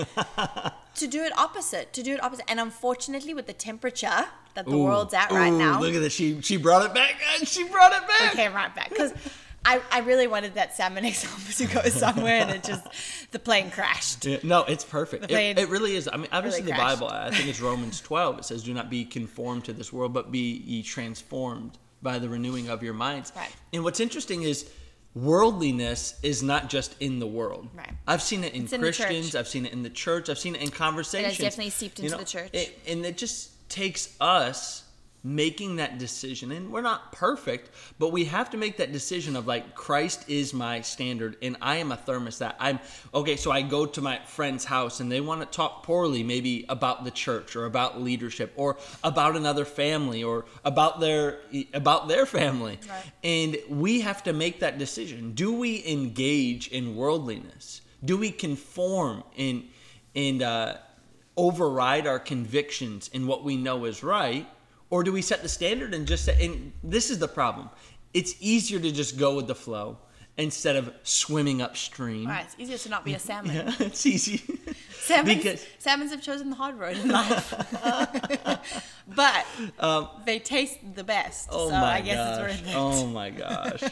to 0.95 1.07
do 1.07 1.23
it 1.23 1.33
opposite, 1.37 1.93
to 1.93 2.03
do 2.03 2.13
it 2.13 2.21
opposite. 2.23 2.45
And 2.51 2.59
unfortunately, 2.59 3.33
with 3.33 3.47
the 3.47 3.53
temperature 3.53 4.25
that 4.55 4.65
the 4.65 4.75
Ooh, 4.75 4.83
world's 4.83 5.13
at 5.13 5.31
right 5.31 5.53
now, 5.53 5.79
Look 5.79 5.95
at 5.95 6.01
this. 6.01 6.13
She 6.13 6.41
she 6.41 6.57
brought 6.57 6.85
it 6.85 6.93
back. 6.93 7.15
She 7.45 7.63
brought 7.63 7.93
it 7.93 8.05
back. 8.07 8.33
came 8.33 8.53
right 8.53 8.73
back. 8.75 8.89
Because 8.89 9.13
I, 9.63 9.81
I 9.91 9.99
really 9.99 10.27
wanted 10.27 10.55
that 10.55 10.75
salmon 10.75 11.05
example 11.13 11.53
to 11.53 11.65
go 11.67 11.81
somewhere, 11.89 12.41
and 12.41 12.51
it 12.51 12.63
just, 12.63 12.83
the 13.31 13.39
plane 13.39 13.69
crashed. 13.69 14.25
Yeah, 14.25 14.37
no, 14.43 14.63
it's 14.63 14.83
perfect. 14.83 15.29
It, 15.31 15.59
it 15.59 15.69
really 15.69 15.95
is. 15.95 16.09
I 16.11 16.17
mean, 16.17 16.27
obviously 16.31 16.61
really 16.61 16.71
the 16.71 16.77
crashed. 16.77 16.99
Bible. 16.99 17.13
I 17.13 17.29
think 17.31 17.47
it's 17.47 17.61
Romans 17.61 18.01
twelve. 18.09 18.39
It 18.39 18.45
says, 18.45 18.63
"Do 18.63 18.73
not 18.73 18.89
be 18.89 19.05
conformed 19.05 19.65
to 19.65 19.73
this 19.73 19.93
world, 19.93 20.13
but 20.13 20.31
be 20.31 20.53
ye 20.65 20.81
transformed 20.83 21.77
by 22.01 22.17
the 22.19 22.27
renewing 22.27 22.69
of 22.69 22.81
your 22.81 22.93
minds." 22.93 23.31
Right. 23.35 23.51
And 23.71 23.83
what's 23.83 23.99
interesting 23.99 24.43
is 24.43 24.69
worldliness 25.13 26.19
is 26.23 26.41
not 26.41 26.69
just 26.69 26.95
in 26.99 27.19
the 27.19 27.27
world. 27.27 27.67
Right. 27.75 27.91
I've 28.07 28.21
seen 28.21 28.43
it 28.43 28.53
in 28.53 28.63
It's 28.63 28.75
Christians. 28.75 29.31
church. 29.31 29.39
I've 29.39 29.47
seen 29.47 29.65
it 29.65 29.73
in 29.73 29.83
the 29.83 29.89
church. 29.89 30.29
I've 30.29 30.39
seen 30.39 30.55
it 30.55 30.61
in 30.61 30.69
conversations. 30.69 31.39
It 31.39 31.43
has 31.43 31.53
definitely 31.53 31.71
seeped 31.71 31.99
into 31.99 32.17
the 32.17 32.25
church. 32.25 32.49
It, 32.53 32.79
and 32.87 33.05
it 33.05 33.17
just 33.17 33.69
takes 33.69 34.15
us 34.19 34.83
making 35.23 35.77
that 35.77 35.97
decision. 35.97 36.51
And 36.51 36.71
we're 36.71 36.81
not 36.81 37.11
perfect 37.11 37.69
but 37.99 38.11
we 38.11 38.25
have 38.25 38.49
to 38.49 38.57
make 38.57 38.77
that 38.77 38.91
decision 38.91 39.35
of 39.35 39.47
like 39.47 39.75
christ 39.75 40.27
is 40.27 40.53
my 40.53 40.81
standard 40.81 41.37
and 41.41 41.55
i 41.61 41.77
am 41.77 41.91
a 41.91 41.97
thermostat 41.97 42.55
i'm 42.59 42.79
okay 43.13 43.35
so 43.35 43.51
i 43.51 43.61
go 43.61 43.85
to 43.85 44.01
my 44.01 44.19
friend's 44.25 44.65
house 44.65 44.99
and 44.99 45.11
they 45.11 45.21
want 45.21 45.41
to 45.41 45.45
talk 45.45 45.83
poorly 45.83 46.23
maybe 46.23 46.65
about 46.69 47.03
the 47.03 47.11
church 47.11 47.55
or 47.55 47.65
about 47.65 48.01
leadership 48.01 48.53
or 48.55 48.77
about 49.03 49.35
another 49.35 49.65
family 49.65 50.23
or 50.23 50.45
about 50.63 50.99
their 50.99 51.39
about 51.73 52.07
their 52.07 52.25
family. 52.25 52.79
Right. 52.89 53.03
and 53.23 53.57
we 53.69 54.01
have 54.01 54.23
to 54.23 54.33
make 54.33 54.59
that 54.59 54.77
decision. 54.77 55.33
Do 55.33 55.53
we 55.53 55.83
engage 55.85 56.67
in 56.69 56.95
worldliness? 56.95 57.81
Do 58.03 58.17
we 58.17 58.31
conform 58.31 59.23
and 59.37 59.63
and 60.15 60.41
uh, 60.41 60.77
override 61.37 62.07
our 62.07 62.19
convictions 62.19 63.09
in 63.13 63.27
what 63.27 63.43
we 63.43 63.55
know 63.55 63.85
is 63.85 64.03
right 64.03 64.47
or 64.91 65.03
do 65.03 65.11
we 65.11 65.21
set 65.23 65.41
the 65.41 65.49
standard 65.49 65.93
and 65.95 66.07
just 66.07 66.25
say 66.25 66.45
and 66.45 66.71
this 66.83 67.09
is 67.09 67.17
the 67.17 67.27
problem 67.27 67.69
it's 68.13 68.35
easier 68.39 68.79
to 68.79 68.91
just 68.91 69.17
go 69.17 69.35
with 69.35 69.47
the 69.47 69.55
flow 69.55 69.97
instead 70.37 70.75
of 70.75 70.93
swimming 71.03 71.61
upstream 71.61 72.27
Right, 72.27 72.45
it's 72.45 72.55
easier 72.59 72.77
to 72.77 72.89
not 72.89 73.03
be 73.03 73.13
a 73.13 73.19
salmon. 73.19 73.55
yeah, 73.55 73.73
it's 73.79 74.05
easy 74.05 74.37
Salmons, 75.01 75.37
Because- 75.37 75.65
salmons 75.79 76.11
have 76.11 76.21
chosen 76.21 76.49
the 76.51 76.55
hard 76.55 76.77
road 76.79 76.95
in 76.97 77.09
life, 77.09 77.53
but 79.07 79.45
they 80.25 80.37
taste 80.39 80.77
the 80.95 81.03
best. 81.03 81.49
Um, 81.49 81.55
oh 81.59 81.69
so 81.69 81.71
my 81.75 81.95
I 81.95 82.01
guess 82.01 82.15
gosh 82.39 82.51
it's 82.51 82.61
worth 82.61 82.69
it. 82.69 82.75
oh 82.77 83.07
my 83.07 83.29
gosh 83.31 83.83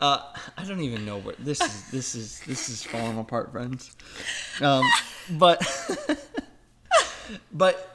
uh, 0.00 0.18
i 0.58 0.64
don't 0.64 0.80
even 0.80 1.04
know 1.06 1.18
where 1.18 1.34
this 1.38 1.60
is 1.60 1.90
this 1.90 2.14
is 2.14 2.40
this 2.46 2.68
is 2.68 2.82
falling 2.84 3.18
apart 3.18 3.50
friends 3.52 3.94
um, 4.60 4.84
but 5.30 5.60
but 7.52 7.91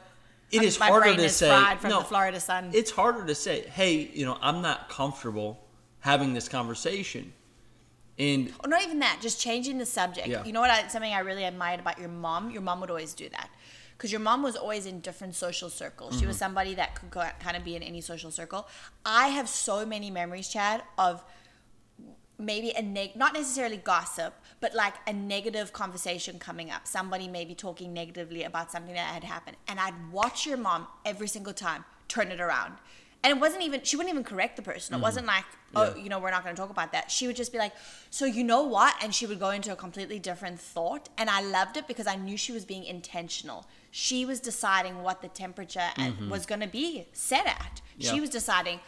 it 0.50 0.62
is 0.62 0.78
My 0.80 0.86
harder 0.88 1.14
to 1.16 1.28
say 1.28 1.76
from 1.76 1.90
no, 1.90 1.98
the 2.00 2.04
Florida 2.04 2.40
sun. 2.40 2.70
it's 2.72 2.90
harder 2.90 3.24
to 3.26 3.34
say, 3.34 3.62
hey, 3.68 4.10
you 4.14 4.24
know, 4.24 4.38
I'm 4.40 4.62
not 4.62 4.88
comfortable 4.88 5.58
having 6.00 6.32
this 6.34 6.48
conversation. 6.48 7.32
And 8.18 8.52
Or 8.64 8.68
not 8.68 8.82
even 8.82 8.98
that, 9.00 9.18
just 9.20 9.40
changing 9.40 9.78
the 9.78 9.86
subject. 9.86 10.26
Yeah. 10.26 10.44
You 10.44 10.52
know 10.52 10.60
what? 10.60 10.70
I, 10.70 10.88
something 10.88 11.12
I 11.12 11.20
really 11.20 11.44
admired 11.44 11.80
about 11.80 11.98
your 11.98 12.08
mom. 12.08 12.50
Your 12.50 12.62
mom 12.62 12.80
would 12.80 12.90
always 12.90 13.14
do 13.14 13.28
that 13.28 13.48
because 13.96 14.10
your 14.10 14.20
mom 14.20 14.42
was 14.42 14.56
always 14.56 14.86
in 14.86 15.00
different 15.00 15.34
social 15.36 15.70
circles. 15.70 16.18
She 16.18 16.26
was 16.26 16.36
Mm-hmm. 16.36 16.44
somebody 16.44 16.74
that 16.74 16.94
could 16.96 17.10
go, 17.10 17.22
kind 17.40 17.56
of 17.56 17.62
be 17.64 17.76
in 17.76 17.82
any 17.82 18.00
social 18.00 18.30
circle. 18.30 18.66
I 19.04 19.28
have 19.28 19.48
so 19.48 19.84
many 19.86 20.10
memories, 20.10 20.48
Chad, 20.48 20.82
of 20.96 21.22
maybe 22.38 22.70
a 22.70 22.82
neg- 22.82 23.16
not 23.16 23.34
necessarily 23.34 23.76
gossip, 23.76 24.34
but 24.60 24.74
like 24.74 24.94
a 25.06 25.12
negative 25.12 25.72
conversation 25.72 26.38
coming 26.38 26.70
up. 26.70 26.86
Somebody 26.86 27.28
maybe 27.28 27.54
talking 27.54 27.92
negatively 27.92 28.44
about 28.44 28.70
something 28.70 28.94
that 28.94 29.12
had 29.14 29.24
happened, 29.24 29.56
and 29.66 29.80
I'd 29.80 30.12
watch 30.12 30.46
your 30.46 30.56
mom 30.56 30.86
every 31.04 31.28
single 31.28 31.52
time 31.52 31.84
turn 32.08 32.28
it 32.28 32.40
around. 32.40 32.74
And 33.24 33.36
it 33.36 33.40
wasn't 33.40 33.64
even 33.64 33.82
she 33.82 33.96
wouldn't 33.96 34.12
even 34.12 34.22
correct 34.22 34.54
the 34.56 34.62
person. 34.62 34.94
It 34.94 35.00
wasn't 35.00 35.26
like, 35.26 35.44
oh, 35.74 35.80
Mm-hmm. 35.80 35.96
Yeah. 35.98 36.02
you 36.04 36.08
know, 36.08 36.20
we're 36.20 36.30
not 36.30 36.44
going 36.44 36.54
to 36.54 36.60
talk 36.60 36.70
about 36.70 36.92
that. 36.92 37.10
She 37.10 37.26
would 37.26 37.34
just 37.34 37.50
be 37.52 37.58
like, 37.58 37.72
so 38.10 38.24
you 38.24 38.44
know 38.44 38.62
what? 38.62 38.94
And 39.02 39.12
she 39.12 39.26
would 39.26 39.40
go 39.40 39.50
into 39.50 39.72
a 39.72 39.76
completely 39.76 40.20
different 40.20 40.60
thought, 40.60 41.08
and 41.18 41.28
I 41.28 41.40
loved 41.42 41.76
it 41.76 41.88
because 41.88 42.06
I 42.06 42.14
knew 42.14 42.36
she 42.36 42.52
was 42.52 42.64
being 42.64 42.84
intentional. 42.84 43.66
She 43.90 44.24
was 44.24 44.38
deciding 44.38 45.02
what 45.02 45.20
the 45.20 45.28
temperature 45.28 45.88
and 45.96 46.30
was 46.30 46.46
going 46.46 46.60
to 46.60 46.68
be 46.68 47.08
set 47.12 47.46
at. 47.46 47.58
Mm-hmm. 47.82 48.02
Yeah. 48.02 48.12
She 48.12 48.20
was 48.20 48.30
deciding 48.30 48.78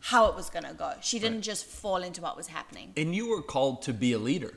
how 0.00 0.26
it 0.26 0.34
was 0.34 0.48
going 0.50 0.64
to 0.64 0.72
go. 0.74 0.92
She 1.00 1.18
didn't 1.18 1.42
just 1.42 1.64
fall 1.66 1.96
into 2.02 2.20
what 2.22 2.36
was 2.36 2.46
happening. 2.48 2.92
and 2.96 3.14
you 3.14 3.28
were 3.28 3.42
called 3.42 3.82
to 3.82 3.92
be 3.92 4.12
a 4.12 4.18
leader 4.18 4.54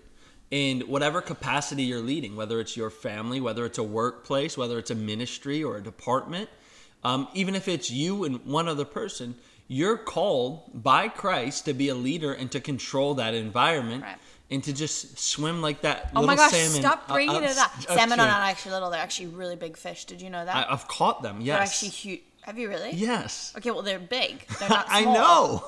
in 0.51 0.81
whatever 0.81 1.19
capacity 1.21 1.83
you're 1.83 2.00
leading, 2.01 2.35
whether 2.35 2.59
it's 2.59 2.77
your 2.77 2.89
family, 2.89 3.41
whether 3.41 3.65
it's 3.65 3.77
a 3.79 3.83
workplace, 3.83 4.57
whether 4.57 4.77
it's 4.79 4.91
a 4.91 4.95
ministry 4.95 5.63
or 5.63 5.77
a 5.77 5.81
department, 5.83 6.50
um, 7.03 7.27
even 7.33 7.55
if 7.55 7.67
it's 7.67 7.89
you 7.91 8.23
and 8.23 8.45
one 8.45 8.67
other 8.67 8.85
person, 8.85 9.35
you're 9.67 9.97
called 9.97 10.69
by 10.83 11.07
Christ 11.09 11.65
to 11.65 11.73
be 11.73 11.89
a 11.89 11.95
leader 11.95 12.31
and 12.33 12.51
to 12.51 12.59
control 12.59 13.15
that 13.15 13.33
environment 13.33 14.03
Right. 14.03 14.17
and 14.51 14.63
to 14.63 14.73
just 14.73 15.17
swim 15.17 15.62
like 15.62 15.81
that. 15.81 16.12
Oh 16.15 16.25
my 16.25 16.35
gosh, 16.35 16.51
salmon 16.51 16.81
stop 16.81 17.07
bringing 17.07 17.35
up- 17.38 17.43
it 17.43 17.57
up. 17.57 17.71
Salmon 17.81 18.19
are 18.19 18.27
not 18.27 18.41
actually 18.41 18.73
little, 18.73 18.89
they're 18.91 19.01
actually 19.01 19.27
really 19.27 19.55
big 19.55 19.75
fish. 19.75 20.05
Did 20.05 20.21
you 20.21 20.29
know 20.29 20.45
that? 20.45 20.55
I, 20.55 20.71
I've 20.71 20.88
caught 20.88 21.23
them. 21.23 21.38
they're 21.39 21.47
Yes. 21.47 21.69
actually 21.71 21.89
huge. 21.89 22.21
Have 22.45 22.57
you 22.57 22.69
really? 22.69 22.91
Yes. 22.93 23.53
Okay, 23.57 23.71
well, 23.71 23.81
they're 23.81 24.00
big. 24.00 24.45
They're 24.59 24.69
not 24.77 24.88
small. 24.88 24.97
I 25.00 25.13
know. 25.13 25.63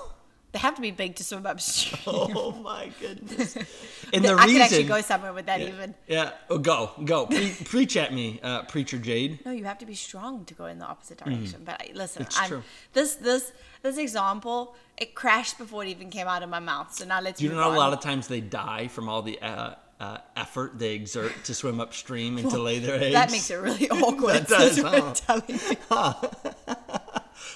They 0.51 0.59
have 0.59 0.75
to 0.75 0.81
be 0.81 0.91
big 0.91 1.15
to 1.17 1.23
swim 1.25 1.45
upstream. 1.45 2.01
Oh 2.07 2.53
my 2.63 2.89
goodness. 3.01 3.57
And 4.13 4.23
the 4.23 4.29
I 4.29 4.45
reason 4.45 4.53
could 4.53 4.61
actually 4.61 4.83
go 4.85 5.01
somewhere 5.01 5.33
with 5.33 5.47
that 5.47 5.59
even. 5.59 5.95
Yeah, 6.07 6.31
oh, 6.49 6.57
go, 6.59 6.91
go. 7.03 7.25
Pre- 7.25 7.51
preach 7.65 7.97
at 7.97 8.13
me, 8.13 8.39
uh, 8.41 8.63
preacher 8.63 8.97
Jade. 8.97 9.43
No, 9.45 9.51
you 9.51 9.65
have 9.65 9.79
to 9.79 9.85
be 9.85 9.95
strong 9.95 10.45
to 10.45 10.53
go 10.53 10.67
in 10.67 10.79
the 10.79 10.85
opposite 10.85 11.17
direction. 11.17 11.63
But 11.65 11.81
I- 11.81 11.91
listen. 11.93 12.21
It's 12.21 12.39
I'm 12.39 12.47
true. 12.47 12.63
this 12.93 13.15
this 13.15 13.51
this 13.81 13.97
example. 13.97 14.75
It 14.97 15.13
crashed 15.15 15.57
before 15.57 15.83
it 15.83 15.89
even 15.89 16.09
came 16.09 16.27
out 16.27 16.41
of 16.43 16.49
my 16.49 16.59
mouth. 16.59 16.93
So 16.93 17.03
now 17.03 17.19
let's. 17.19 17.41
You 17.41 17.49
know, 17.51 17.69
a 17.69 17.75
lot 17.75 17.91
of 17.91 17.99
times 17.99 18.27
they 18.29 18.39
die 18.39 18.87
from 18.87 19.09
all 19.09 19.21
the 19.23 19.37
uh, 19.41 19.75
uh, 19.99 20.17
effort 20.35 20.77
they 20.77 20.93
exert 20.93 21.31
to 21.45 21.53
swim 21.53 21.79
upstream 21.79 22.37
and 22.37 22.49
to 22.49 22.57
lay 22.57 22.79
their 22.79 22.95
eggs. 23.01 23.13
That 23.13 23.31
makes 23.31 23.49
it 23.49 23.55
really 23.55 23.89
awkward. 23.91 24.45
That 24.45 24.47
does, 24.47 25.83
huh? 25.89 26.21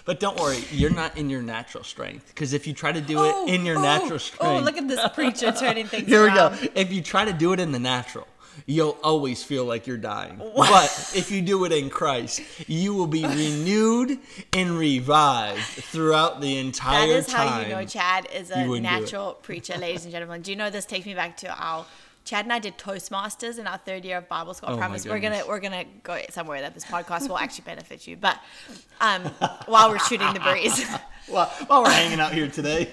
But 0.05 0.19
don't 0.19 0.39
worry, 0.39 0.63
you're 0.71 0.89
not 0.89 1.17
in 1.17 1.29
your 1.29 1.41
natural 1.41 1.83
strength. 1.83 2.27
Because 2.29 2.53
if 2.53 2.65
you 2.65 2.73
try 2.73 2.91
to 2.91 3.01
do 3.01 3.17
Oh, 3.19 3.45
it 3.47 3.53
in 3.53 3.65
your 3.65 3.77
oh, 3.77 3.81
natural 3.81 4.17
strength, 4.19 4.43
Oh, 4.43 4.59
look 4.63 4.77
at 4.77 4.87
this 4.87 5.07
preacher 5.13 5.51
turning 5.51 5.85
things 5.91 6.07
here 6.07 6.23
we 6.23 6.33
go. 6.33 6.51
If 6.73 6.91
you 6.91 7.01
try 7.01 7.25
to 7.25 7.33
do 7.33 7.53
it 7.53 7.59
in 7.59 7.71
the 7.71 7.79
natural, 7.79 8.27
you'll 8.65 8.97
always 9.03 9.43
feel 9.43 9.65
like 9.65 9.85
you're 9.87 9.97
dying. 9.97 10.37
What? 10.39 10.69
But 10.69 11.11
if 11.15 11.31
you 11.31 11.41
do 11.41 11.63
it 11.65 11.71
in 11.71 11.89
Christ, 11.89 12.41
you 12.67 12.93
will 12.95 13.07
be 13.07 13.23
renewed 13.25 14.17
and 14.53 14.71
revived 14.71 15.61
throughout 15.61 16.41
the 16.41 16.57
entire 16.57 17.07
That 17.07 17.13
is 17.13 17.27
time. 17.27 17.47
how 17.47 17.59
you 17.61 17.67
know 17.69 17.85
Chad 17.85 18.27
is 18.33 18.51
a 18.51 18.63
you 18.63 18.69
wouldn't 18.69 18.87
do 18.87 18.95
it. 18.95 19.01
natural 19.01 19.33
preacher, 19.33 19.77
ladies 19.77 20.05
and 20.05 20.11
gentlemen. 20.11 20.41
Do 20.41 20.51
you 20.51 20.57
know 20.57 20.69
this 20.69 20.85
takes 20.85 21.05
me 21.05 21.13
back 21.13 21.37
to 21.37 21.53
our 21.55 21.85
Chad 22.29 22.45
and 22.45 22.53
I 22.53 22.59
did 22.59 22.77
Toastmasters 22.77 23.57
in 23.57 23.65
our 23.65 23.79
third 23.79 24.05
year 24.05 24.19
of 24.19 24.29
Bible 24.29 24.53
school. 24.53 24.69
I 24.69 24.73
Oh 24.73 24.77
promise 24.77 25.03
we're 25.03 25.17
gonna 25.17 25.41
we're 25.47 25.59
gonna 25.59 25.85
go 26.03 26.21
somewhere 26.29 26.61
that 26.61 26.75
this 26.75 26.85
podcast 26.85 27.27
will 27.27 27.39
actually 27.39 27.63
benefit 27.63 28.05
you. 28.05 28.17
But 28.17 28.39
um, 29.01 29.23
while 29.65 29.89
we're 29.89 29.97
shooting 29.97 30.31
the 30.35 30.39
breeze. 30.39 30.87
While, 31.27 31.47
while 31.67 31.83
we're 31.83 31.91
hanging 31.91 32.19
out 32.19 32.33
here 32.33 32.47
today. 32.47 32.89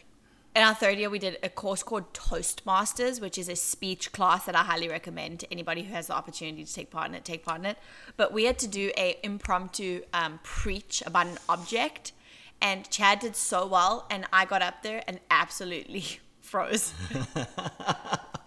In 0.56 0.62
our 0.62 0.74
third 0.74 0.98
year, 0.98 1.08
we 1.08 1.20
did 1.20 1.38
a 1.44 1.48
course 1.48 1.84
called 1.84 2.12
Toastmasters, 2.12 3.20
which 3.20 3.38
is 3.38 3.48
a 3.48 3.54
speech 3.54 4.10
class 4.10 4.46
that 4.46 4.56
I 4.56 4.64
highly 4.64 4.88
recommend 4.88 5.38
to 5.40 5.52
anybody 5.52 5.82
who 5.84 5.92
has 5.92 6.08
the 6.08 6.14
opportunity 6.14 6.64
to 6.64 6.74
take 6.74 6.90
part 6.90 7.08
in 7.08 7.14
it. 7.14 7.24
Take 7.24 7.44
part 7.44 7.60
in 7.60 7.66
it. 7.66 7.78
But 8.16 8.32
we 8.32 8.44
had 8.44 8.58
to 8.60 8.66
do 8.66 8.90
a 8.98 9.16
impromptu 9.22 10.02
um, 10.12 10.40
preach 10.42 11.04
about 11.06 11.26
an 11.28 11.38
object, 11.48 12.12
and 12.60 12.88
Chad 12.90 13.20
did 13.20 13.36
so 13.36 13.64
well, 13.64 14.06
and 14.10 14.26
I 14.32 14.44
got 14.44 14.62
up 14.62 14.82
there 14.82 15.04
and 15.06 15.20
absolutely 15.30 16.04
froze. 16.40 16.94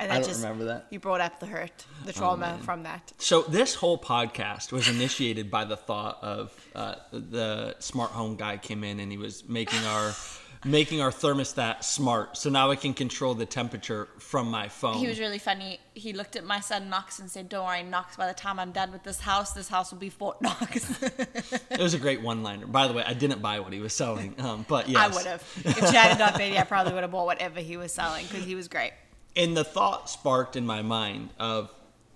And 0.02 0.12
I 0.12 0.22
don't 0.22 0.36
remember 0.36 0.66
that. 0.66 0.84
Oh, 0.86 0.88
You 0.90 1.00
brought 1.00 1.22
up 1.22 1.40
the 1.40 1.46
hurt, 1.46 1.86
the 2.06 2.14
trauma 2.14 2.48
man. 2.48 2.60
from 2.60 2.84
that. 2.84 3.14
So 3.18 3.44
this 3.44 3.76
whole 3.76 3.98
podcast 3.98 4.72
was 4.72 4.88
initiated 4.90 5.52
by 5.52 5.66
the 5.66 5.78
thought 5.78 6.18
of 6.22 6.54
uh, 6.76 6.96
the 7.12 7.76
smart 7.80 8.12
home 8.12 8.36
guy 8.36 8.58
came 8.58 8.84
in 8.84 9.00
and 9.00 9.12
he 9.12 9.18
was 9.18 9.48
making 9.48 9.84
our 9.86 10.14
making 10.66 11.02
our 11.02 11.10
thermostat 11.12 11.84
smart. 11.84 12.38
So 12.38 12.50
now 12.50 12.70
I 12.70 12.76
can 12.76 12.94
control 12.94 13.34
the 13.34 13.48
temperature 13.48 14.08
from 14.20 14.50
my 14.52 14.68
phone. 14.68 14.98
He 14.98 15.08
was 15.08 15.20
really 15.20 15.40
funny. 15.40 15.80
He 15.96 16.14
looked 16.14 16.36
at 16.36 16.44
my 16.44 16.60
son 16.60 16.90
Knox 16.90 17.20
and 17.20 17.30
said, 17.30 17.50
"Don't 17.50 17.66
worry, 17.66 17.84
Knox. 17.84 18.16
By 18.16 18.28
the 18.28 18.34
time 18.34 18.60
I'm 18.60 18.72
done 18.72 18.92
with 18.92 19.04
this 19.04 19.20
house, 19.20 19.54
this 19.54 19.68
house 19.68 19.92
will 19.92 20.00
be 20.00 20.10
Fort 20.10 20.42
Knox." 20.42 21.02
it 21.02 21.80
was 21.80 21.94
a 21.94 22.00
great 22.00 22.22
one-liner. 22.22 22.68
By 22.68 22.88
the 22.88 22.94
way, 22.94 23.04
I 23.06 23.14
didn't 23.14 23.42
buy 23.42 23.60
what 23.60 23.74
he 23.74 23.80
was 23.80 23.94
selling, 23.94 24.36
um, 24.40 24.66
but 24.68 24.88
yes, 24.90 25.00
I 25.00 25.16
would 25.16 25.26
have. 25.26 25.44
If 25.66 25.80
Chad 25.92 26.10
had 26.12 26.20
not 26.20 26.38
been 26.38 26.52
here, 26.52 26.62
I 26.62 26.64
probably 26.64 26.94
would 26.94 27.02
have 27.04 27.12
bought 27.12 27.26
whatever 27.26 27.60
he 27.60 27.78
was 27.78 27.92
selling 27.92 28.26
because 28.28 28.46
he 28.46 28.56
was 28.56 28.68
great. 28.68 28.92
And 29.36 29.56
the 29.56 29.64
thought 29.64 30.10
sparked 30.10 30.56
in 30.56 30.66
my 30.66 30.82
mind 30.82 31.30
of 31.40 31.72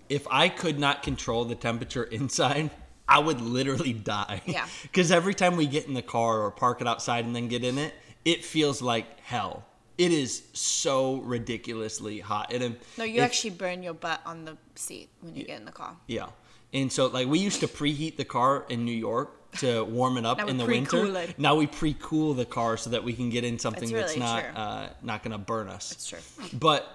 if 0.09 0.27
I 0.29 0.49
could 0.49 0.77
not 0.79 1.03
control 1.03 1.45
the 1.45 1.55
temperature 1.55 2.03
inside, 2.19 2.71
I 3.07 3.19
would 3.19 3.41
literally 3.41 3.93
die. 3.93 4.41
Yeah. 4.45 4.67
Because 4.83 5.11
every 5.11 5.33
time 5.33 5.55
we 5.57 5.67
get 5.67 5.87
in 5.87 5.93
the 5.93 6.01
car 6.01 6.41
or 6.41 6.51
park 6.51 6.81
it 6.81 6.87
outside 6.87 7.25
and 7.25 7.35
then 7.35 7.47
get 7.47 7.63
in 7.63 7.77
it, 7.77 7.93
it 8.23 8.43
feels 8.43 8.81
like 8.81 9.19
hell. 9.21 9.63
It 9.97 10.11
is 10.11 10.43
so 10.53 11.17
ridiculously 11.17 12.19
hot. 12.19 12.51
And 12.51 12.75
No, 12.97 13.03
you 13.05 13.21
actually 13.21 13.51
burn 13.51 13.81
your 13.81 13.93
butt 13.93 14.21
on 14.25 14.43
the 14.43 14.57
seat 14.75 15.09
when 15.21 15.35
you 15.35 15.45
get 15.45 15.59
in 15.59 15.65
the 15.65 15.71
car. 15.71 15.95
yeah. 16.07 16.27
And 16.73 16.91
so 16.91 17.07
like 17.07 17.27
we 17.27 17.39
used 17.39 17.61
to 17.61 17.67
preheat 17.67 18.17
the 18.17 18.25
car 18.25 18.65
in 18.67 18.83
New 18.83 18.91
York 18.91 19.29
to 19.59 19.83
warm 19.85 20.17
it 20.17 20.25
up 20.25 20.39
in 20.49 20.57
the 20.57 20.65
winter. 20.65 21.05
it. 21.15 21.39
Now 21.39 21.55
we 21.55 21.67
pre-cool 21.67 22.33
the 22.33 22.43
car 22.45 22.75
so 22.75 22.89
that 22.89 23.03
we 23.03 23.13
can 23.13 23.29
get 23.29 23.45
in 23.45 23.57
something 23.59 23.89
That's 23.89 24.15
that's, 24.15 24.17
not 24.17 24.43
uh, 24.55 24.89
not 25.01 25.23
going 25.23 25.31
to 25.31 25.37
burn 25.37 25.69
us. 25.69 25.93
It's 25.93 26.09
true. 26.09 26.19
But 26.51 26.85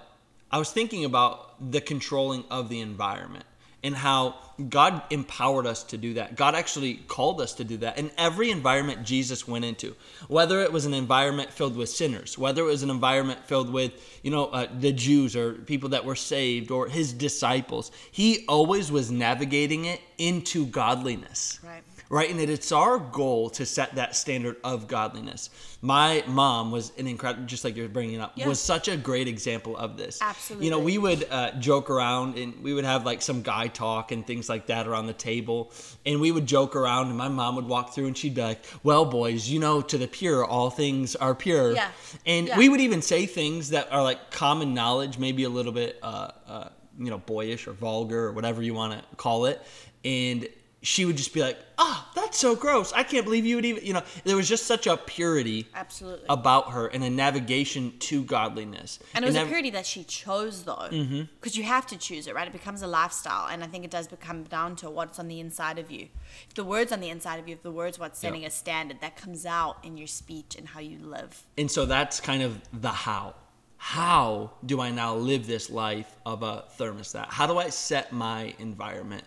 I 0.51 0.59
was 0.59 0.71
thinking 0.71 1.05
about 1.05 1.71
the 1.71 1.81
controlling 1.81 2.45
of 2.51 2.69
the 2.69 2.81
environment 2.81 3.45
and 3.83 3.95
how 3.95 4.35
God 4.69 5.03
empowered 5.11 5.67
us 5.67 5.85
to 5.85 5.97
do 5.97 6.15
that. 6.15 6.37
God 6.37 6.55
actually 6.55 6.95
called 6.95 7.41
us 7.41 7.55
to 7.55 7.65
do 7.65 7.79
that 7.79 7.99
in 7.99 8.11
every 8.19 8.51
environment 8.51 9.05
Jesus 9.05 9.49
went 9.49 9.65
into, 9.65 9.97
whether 10.29 10.61
it 10.61 10.73
was 10.73 10.85
an 10.85 10.93
environment 10.93 11.51
filled 11.51 11.77
with 11.77 11.89
sinners, 11.89 12.37
whether 12.37 12.63
it 12.63 12.67
was 12.67 12.83
an 12.83 12.91
environment 12.91 13.43
filled 13.47 13.73
with, 13.73 14.21
you 14.23 14.31
know, 14.31 14.47
uh, 14.47 14.67
the 14.79 14.93
Jews 14.93 15.35
or 15.35 15.55
people 15.55 15.91
that 15.91 16.05
were 16.05 16.17
saved 16.17 16.71
or 16.71 16.89
his 16.89 17.13
disciples. 17.13 17.91
He 18.11 18.45
always 18.49 18.93
was 18.93 19.11
navigating 19.11 19.87
it 19.87 20.01
into 20.19 20.67
godliness. 20.67 21.59
Right. 21.65 21.83
Right? 22.11 22.29
And 22.29 22.41
it, 22.41 22.51
it's 22.51 22.73
our 22.73 22.99
goal 22.99 23.49
to 23.51 23.65
set 23.65 23.95
that 23.95 24.15
standard 24.17 24.57
of 24.65 24.89
godliness. 24.89 25.49
My 25.81 26.23
mom 26.27 26.73
was 26.73 26.93
an 26.99 27.07
incredible, 27.07 27.47
just 27.47 27.65
like 27.65 27.77
you're 27.77 27.89
bringing 27.89 28.21
up, 28.21 28.33
Yeah. 28.35 28.49
was 28.49 28.61
such 28.61 28.89
a 28.89 28.97
great 28.97 29.29
example 29.29 29.77
of 29.77 29.97
this. 29.97 30.19
Absolutely. 30.21 30.67
You 30.67 30.73
know, 30.73 30.81
we 30.81 30.99
would 30.99 31.27
uh, 31.31 31.53
joke 31.53 31.89
around 31.89 32.37
and 32.37 32.63
we 32.63 32.75
would 32.75 32.85
have 32.85 33.07
like 33.07 33.23
some 33.23 33.43
guy 33.43 33.69
talk 33.69 34.11
and 34.11 34.27
things 34.27 34.49
like 34.49 34.67
that 34.67 34.89
around 34.89 35.07
the 35.07 35.13
table. 35.15 35.73
And 36.05 36.21
we 36.21 36.33
would 36.33 36.47
joke 36.47 36.75
around, 36.77 37.07
and 37.07 37.17
my 37.17 37.29
mom 37.29 37.55
would 37.57 37.67
walk 37.69 37.95
through 37.95 38.07
and 38.09 38.19
she'd 38.19 38.35
be 38.35 38.43
like, 38.43 38.63
Well, 38.83 39.05
boys, 39.05 39.49
you 39.49 39.61
know, 39.61 39.81
to 39.81 39.97
the 39.97 40.09
pure, 40.09 40.45
all 40.45 40.69
things 40.69 41.15
are 41.17 41.35
pure. 41.35 41.73
Yeah. 41.73 41.91
And 42.27 42.49
Yeah. 42.49 42.59
we 42.59 42.69
would 42.69 42.81
even 42.81 43.01
say 43.03 43.25
things 43.25 43.71
that 43.71 43.91
are 43.93 44.03
like 44.03 44.33
common 44.33 44.75
knowledge, 44.75 45.17
maybe 45.17 45.45
a 45.45 45.49
little 45.49 45.73
bit, 45.73 45.99
uh, 46.03 46.33
uh, 46.49 46.69
you 46.99 47.09
know, 47.09 47.19
boyish 47.19 47.69
or 47.69 47.73
vulgar 47.73 48.27
or 48.27 48.33
whatever 48.33 48.61
you 48.63 48.75
want 48.75 48.93
to 49.01 49.17
call 49.17 49.47
it. 49.47 49.63
And 50.05 50.49
she 50.83 51.05
would 51.05 51.17
just 51.17 51.35
be 51.35 51.41
like, 51.41 51.59
"Oh, 51.79 52.09
that's 52.15 52.39
so 52.39 52.57
gross! 52.57 52.93
I 52.93 53.03
can't 53.03 53.25
believe 53.25 53.45
you 53.45 53.57
would 53.57 53.65
even." 53.67 53.85
You 53.85 53.93
know, 53.93 54.03
there 54.25 54.37
was 54.37 54.49
just 54.49 54.65
such 54.67 54.87
a 54.87 54.97
purity 54.97 55.69
Absolutely. 55.75 56.25
about 56.29 56.71
her 56.73 56.87
and 56.87 57.05
a 57.05 57.11
navigation 57.11 57.99
to 57.99 58.25
godliness. 58.25 58.99
And 59.15 59.25
it 59.25 59.29
was 59.29 59.35
nav- 59.35 59.47
a 59.47 59.49
purity 59.51 59.71
that 59.71 59.85
she 59.85 60.05
chose, 60.05 60.63
though, 60.65 60.87
because 60.91 61.07
Mm-hmm. 61.09 61.51
you 61.59 61.65
have 61.65 61.87
to 61.89 61.99
choose 61.99 62.27
it, 62.27 62.35
right? 62.35 62.47
It 62.47 62.53
becomes 62.53 62.81
a 62.83 62.87
lifestyle, 62.87 63.49
and 63.49 63.63
I 63.63 63.67
think 63.67 63.85
it 63.85 63.91
does 63.91 64.09
become 64.09 64.45
down 64.45 64.75
to 64.77 64.89
what's 64.89 65.19
on 65.19 65.29
the 65.29 65.39
inside 65.41 65.79
of 65.79 65.91
you. 65.91 66.09
If 66.49 66.55
the 66.55 66.65
words 66.65 66.93
on 66.93 67.01
the 67.01 67.11
inside 67.11 67.39
of 67.41 67.47
you, 67.47 67.55
if 67.55 67.63
the 67.63 67.71
words 67.73 67.99
what's 67.99 68.19
setting 68.19 68.43
Yeah. 68.43 68.49
a 68.49 68.51
standard, 68.51 69.01
that 69.03 69.17
comes 69.17 69.45
out 69.45 69.77
in 69.85 69.97
your 69.99 70.07
speech 70.07 70.57
and 70.57 70.69
how 70.69 70.81
you 70.81 70.99
live. 70.99 71.43
And 71.59 71.71
so 71.71 71.85
that's 71.85 72.21
kind 72.21 72.43
of 72.43 72.59
the 72.73 72.89
how. 72.91 73.35
How 73.83 74.53
do 74.67 74.81
I 74.81 74.91
now 74.91 75.15
live 75.15 75.47
this 75.47 75.71
life 75.71 76.15
of 76.27 76.43
a 76.43 76.65
thermostat? 76.79 77.29
How 77.29 77.47
do 77.47 77.57
I 77.59 77.71
set 77.71 78.13
my 78.13 78.55
environment? 78.59 79.25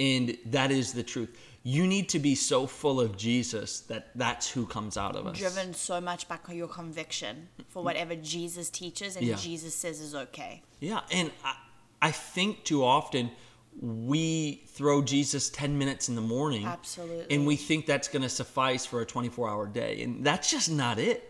And 0.00 0.36
that 0.46 0.70
is 0.70 0.94
the 0.94 1.02
truth. 1.02 1.28
You 1.62 1.86
need 1.86 2.08
to 2.08 2.18
be 2.18 2.34
so 2.34 2.66
full 2.66 3.00
of 3.00 3.18
Jesus 3.18 3.80
that 3.80 4.08
that's 4.14 4.50
who 4.50 4.64
comes 4.64 4.96
out 4.96 5.14
of 5.14 5.26
us. 5.26 5.36
Driven 5.38 5.74
so 5.74 6.00
much 6.00 6.26
by 6.26 6.38
your 6.50 6.68
conviction 6.68 7.48
for 7.68 7.84
whatever 7.84 8.16
Jesus 8.16 8.70
teaches 8.70 9.14
and 9.16 9.26
Yeah. 9.26 9.36
Jesus 9.36 9.74
says 9.74 10.00
is 10.00 10.14
okay. 10.14 10.62
Yeah, 10.80 11.00
and 11.12 11.30
I, 11.44 11.54
I 12.00 12.10
think 12.12 12.64
too 12.64 12.82
often 12.82 13.30
we 13.78 14.64
throw 14.68 15.02
Jesus 15.02 15.50
10 15.50 15.76
minutes 15.76 16.08
in 16.08 16.14
the 16.14 16.22
morning. 16.22 16.66
Absolutely. 16.66 17.34
And 17.34 17.46
we 17.46 17.56
think 17.56 17.84
that's 17.84 18.08
going 18.08 18.22
to 18.22 18.28
suffice 18.28 18.86
for 18.86 19.02
a 19.02 19.06
24 19.06 19.48
hour 19.48 19.66
day. 19.66 20.02
And 20.02 20.24
that's 20.24 20.50
just 20.50 20.70
not 20.70 20.98
it. 20.98 21.29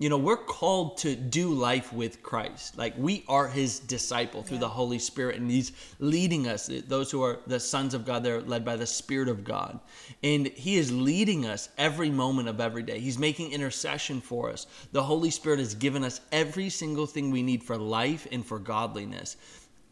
You 0.00 0.08
know, 0.08 0.16
we're 0.16 0.38
called 0.38 0.96
to 0.98 1.14
do 1.14 1.52
life 1.52 1.92
with 1.92 2.22
Christ. 2.22 2.78
Like 2.78 2.94
we 2.96 3.22
are 3.28 3.46
his 3.46 3.78
disciple 3.80 4.42
through 4.42 4.56
Yeah. 4.56 4.60
the 4.62 4.68
Holy 4.70 4.98
Spirit, 4.98 5.36
and 5.36 5.50
he's 5.50 5.72
leading 5.98 6.48
us. 6.48 6.70
Those 6.88 7.10
who 7.10 7.22
are 7.22 7.40
the 7.46 7.60
sons 7.60 7.92
of 7.92 8.06
God, 8.06 8.24
they're 8.24 8.40
led 8.40 8.64
by 8.64 8.76
the 8.76 8.86
Spirit 8.86 9.28
of 9.28 9.44
God. 9.44 9.78
And 10.22 10.46
he 10.46 10.76
is 10.76 10.90
leading 10.90 11.44
us 11.44 11.68
every 11.76 12.08
moment 12.08 12.48
of 12.48 12.60
every 12.60 12.82
day. 12.82 12.98
He's 12.98 13.18
making 13.18 13.52
intercession 13.52 14.22
for 14.22 14.48
us. 14.48 14.66
The 14.92 15.02
Holy 15.02 15.28
Spirit 15.30 15.58
has 15.58 15.74
given 15.74 16.02
us 16.02 16.22
every 16.32 16.70
single 16.70 17.06
thing 17.06 17.30
we 17.30 17.42
need 17.42 17.62
for 17.62 17.76
life 17.76 18.26
and 18.32 18.44
for 18.44 18.58
godliness. 18.58 19.36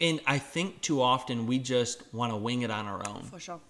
And 0.01 0.21
I 0.27 0.39
think 0.39 0.81
too 0.81 1.03
often 1.03 1.47
we 1.47 1.59
just 1.59 2.03
want 2.15 2.33
to 2.33 2.37
wing 2.37 2.63
it 2.63 2.71
on 2.71 2.87
our 2.87 3.07
own. 3.07 3.25
For 3.25 3.39
sure. 3.39 3.61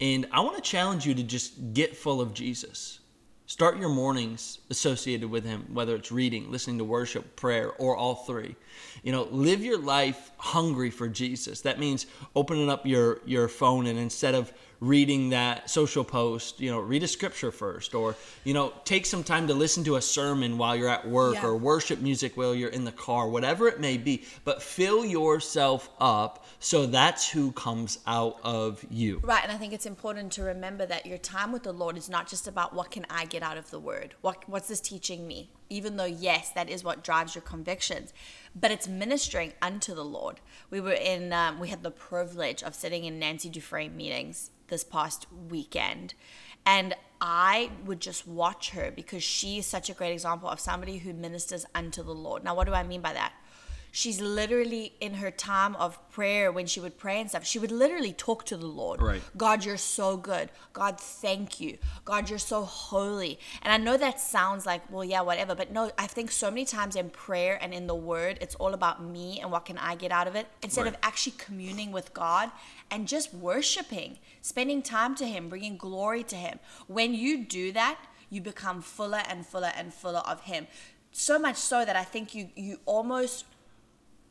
And 0.00 0.28
I 0.30 0.40
want 0.40 0.54
to 0.54 0.62
challenge 0.62 1.06
you 1.06 1.14
to 1.14 1.24
just 1.24 1.74
get 1.74 1.96
full 1.96 2.20
of 2.20 2.34
Jesus. 2.34 3.00
Start 3.48 3.78
your 3.78 3.88
mornings 3.90 4.58
associated 4.70 5.30
with 5.30 5.44
him, 5.44 5.66
whether 5.72 5.94
it's 5.94 6.10
reading, 6.10 6.50
listening 6.50 6.78
to 6.78 6.84
worship, 6.84 7.36
prayer, 7.36 7.70
or 7.78 7.96
all 7.96 8.16
three. 8.16 8.56
You 9.04 9.12
know, 9.12 9.28
live 9.30 9.62
your 9.62 9.78
life 9.78 10.32
hungry 10.36 10.90
for 10.90 11.08
Jesus. 11.08 11.60
That 11.60 11.78
means 11.78 12.06
opening 12.34 12.68
up 12.68 12.84
your 12.84 13.20
your 13.24 13.46
phone 13.46 13.86
and 13.86 13.98
instead 14.00 14.34
of 14.34 14.52
reading 14.80 15.30
that 15.30 15.70
social 15.70 16.04
post, 16.04 16.60
you 16.60 16.70
know, 16.70 16.78
read 16.78 17.02
a 17.02 17.08
scripture 17.08 17.50
first 17.50 17.94
or, 17.94 18.14
you 18.44 18.52
know, 18.54 18.72
take 18.84 19.06
some 19.06 19.24
time 19.24 19.46
to 19.46 19.54
listen 19.54 19.84
to 19.84 19.96
a 19.96 20.02
sermon 20.02 20.58
while 20.58 20.76
you're 20.76 20.88
at 20.88 21.08
work 21.08 21.34
Yeah. 21.34 21.46
or 21.46 21.56
worship 21.56 22.00
music 22.00 22.36
while 22.36 22.54
you're 22.54 22.70
in 22.70 22.84
the 22.84 22.92
car, 22.92 23.28
whatever 23.28 23.68
it 23.68 23.80
may 23.80 23.96
be, 23.96 24.24
but 24.44 24.62
fill 24.62 25.04
yourself 25.04 25.88
up 26.00 26.44
so 26.60 26.86
that's 26.86 27.30
who 27.30 27.52
comes 27.52 27.98
out 28.06 28.38
of 28.42 28.84
you. 28.90 29.20
Right, 29.22 29.42
and 29.42 29.52
I 29.52 29.56
think 29.56 29.72
it's 29.72 29.86
important 29.86 30.32
to 30.32 30.42
remember 30.42 30.86
that 30.86 31.06
your 31.06 31.18
time 31.18 31.52
with 31.52 31.62
the 31.62 31.72
Lord 31.72 31.96
is 31.96 32.08
not 32.08 32.28
just 32.28 32.46
about 32.46 32.74
what 32.74 32.90
can 32.90 33.06
I 33.10 33.24
get 33.24 33.42
out 33.42 33.56
of 33.56 33.70
the 33.70 33.78
word? 33.78 34.14
What 34.20 34.48
what's 34.48 34.68
this 34.68 34.80
teaching 34.80 35.26
me? 35.26 35.50
Even 35.68 35.96
though 35.96 36.04
yes, 36.04 36.50
that 36.50 36.70
is 36.70 36.84
what 36.84 37.04
drives 37.04 37.34
your 37.34 37.42
convictions, 37.42 38.12
but 38.54 38.70
it's 38.70 38.86
ministering 38.86 39.52
unto 39.60 39.94
the 39.94 40.04
Lord. 40.04 40.40
We 40.70 40.80
were 40.80 40.92
in 40.92 41.32
um, 41.32 41.58
we 41.58 41.68
had 41.68 41.82
the 41.82 41.90
privilege 41.90 42.62
of 42.62 42.74
sitting 42.74 43.04
in 43.04 43.18
Nancy 43.18 43.48
Dufresne 43.48 43.96
meetings 43.96 44.50
this 44.68 44.84
past 44.84 45.26
weekend. 45.48 46.14
And 46.64 46.94
I 47.20 47.70
would 47.84 48.00
just 48.00 48.26
watch 48.26 48.70
her 48.70 48.90
because 48.90 49.22
she 49.22 49.58
is 49.58 49.66
such 49.66 49.88
a 49.88 49.94
great 49.94 50.12
example 50.12 50.48
of 50.48 50.58
somebody 50.58 50.98
who 50.98 51.12
ministers 51.12 51.64
unto 51.74 52.02
the 52.02 52.14
Lord. 52.14 52.42
Now, 52.42 52.54
what 52.54 52.66
do 52.66 52.74
I 52.74 52.82
mean 52.82 53.00
by 53.00 53.12
that? 53.12 53.32
She's 53.96 54.20
literally 54.20 54.92
in 55.00 55.14
her 55.14 55.30
time 55.30 55.74
of 55.76 55.98
prayer 56.10 56.52
when 56.52 56.66
she 56.66 56.80
would 56.80 56.98
pray 56.98 57.18
and 57.18 57.30
stuff, 57.30 57.46
she 57.46 57.58
would 57.58 57.72
literally 57.72 58.12
talk 58.12 58.44
to 58.44 58.54
the 58.58 58.66
Lord. 58.66 59.00
Right. 59.00 59.22
God, 59.38 59.64
you're 59.64 59.78
so 59.78 60.18
good. 60.18 60.50
God, 60.74 61.00
thank 61.00 61.60
you. 61.60 61.78
God, 62.04 62.28
you're 62.28 62.38
so 62.38 62.64
holy. 62.64 63.38
And 63.62 63.72
I 63.72 63.78
know 63.78 63.96
that 63.96 64.20
sounds 64.20 64.66
like, 64.66 64.82
well, 64.92 65.02
yeah, 65.02 65.22
whatever. 65.22 65.54
But 65.54 65.72
no, 65.72 65.90
I 65.96 66.06
think 66.06 66.30
so 66.30 66.50
many 66.50 66.66
times 66.66 66.94
in 66.94 67.08
prayer 67.08 67.58
and 67.58 67.72
in 67.72 67.86
the 67.86 67.94
word, 67.94 68.36
it's 68.42 68.54
all 68.56 68.74
about 68.74 69.02
me 69.02 69.40
and 69.40 69.50
what 69.50 69.64
can 69.64 69.78
I 69.78 69.94
get 69.94 70.12
out 70.12 70.26
of 70.28 70.36
it 70.36 70.46
instead 70.62 70.86
of 70.86 70.94
actually 71.02 71.36
communing 71.38 71.90
with 71.90 72.12
God 72.12 72.50
and 72.90 73.08
just 73.08 73.32
worshiping, 73.32 74.18
spending 74.42 74.82
time 74.82 75.14
to 75.14 75.24
Him, 75.24 75.48
bringing 75.48 75.78
glory 75.78 76.22
to 76.24 76.36
Him. 76.36 76.58
When 76.86 77.14
you 77.14 77.46
do 77.46 77.72
that, 77.72 77.98
you 78.28 78.42
become 78.42 78.82
fuller 78.82 79.22
and 79.26 79.46
fuller 79.46 79.72
and 79.74 79.94
fuller 79.94 80.22
of 80.26 80.42
Him. 80.42 80.66
So 81.12 81.38
much 81.38 81.56
so 81.56 81.82
that 81.86 81.96
I 81.96 82.04
think 82.04 82.34
you 82.34 82.50
you 82.54 82.78
almost 82.84 83.46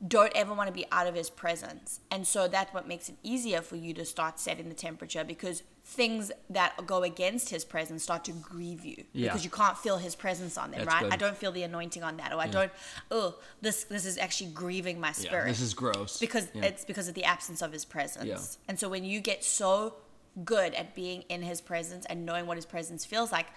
don't 0.06 0.32
ever 0.36 0.54
want 0.54 0.68
to 0.68 0.74
be 0.74 0.86
out 0.92 1.08
of 1.08 1.16
his 1.16 1.30
presence. 1.30 2.02
And 2.12 2.28
so 2.28 2.48
that's 2.48 2.74
what 2.74 2.88
makes 2.88 3.10
it 3.10 3.16
easier 3.24 3.62
for 3.62 3.76
you 3.78 3.94
to 3.94 4.06
start 4.06 4.40
setting 4.40 4.68
the 4.70 4.76
temperature 4.76 5.24
because 5.24 5.64
things 5.86 6.32
that 6.50 6.74
go 6.86 7.04
against 7.04 7.50
his 7.50 7.64
presence 7.64 8.04
start 8.04 8.26
to 8.26 8.32
grieve 8.34 8.84
you 8.84 9.04
Yeah. 9.14 9.28
because 9.30 9.44
you 9.46 9.50
can't 9.52 9.78
feel 9.78 9.98
his 9.98 10.16
presence 10.16 10.58
on 10.58 10.72
them, 10.72 10.80
That's 10.82 10.94
right? 10.94 11.04
good. 11.04 11.14
I 11.14 11.16
don't 11.16 11.38
feel 11.38 11.52
the 11.52 11.64
anointing 11.64 12.04
on 12.04 12.18
that 12.18 12.34
or 12.34 12.40
I 12.40 12.48
don't 12.48 12.72
oh, 13.12 13.36
this 13.62 13.84
this 13.86 14.06
is 14.06 14.18
actually 14.18 14.50
grieving 14.52 15.00
my 15.00 15.10
Yeah, 15.10 15.14
spirit 15.14 15.48
this 15.48 15.62
is 15.62 15.74
gross. 15.74 16.20
because 16.20 16.48
Yeah. 16.54 16.66
it's 16.66 16.84
because 16.86 17.08
of 17.08 17.14
the 17.14 17.24
absence 17.24 17.62
of 17.62 17.72
his 17.72 17.86
presence. 17.86 18.26
Yeah. 18.28 18.66
And 18.68 18.80
so 18.80 18.90
when 18.90 19.06
you 19.06 19.20
get 19.22 19.44
so 19.44 19.96
good 20.44 20.74
at 20.74 20.96
being 20.96 21.22
in 21.30 21.42
his 21.44 21.62
presence 21.62 22.06
and 22.08 22.26
knowing 22.26 22.48
what 22.48 22.58
his 22.58 22.66
presence 22.66 23.06
feels 23.06 23.32
like, 23.32 23.48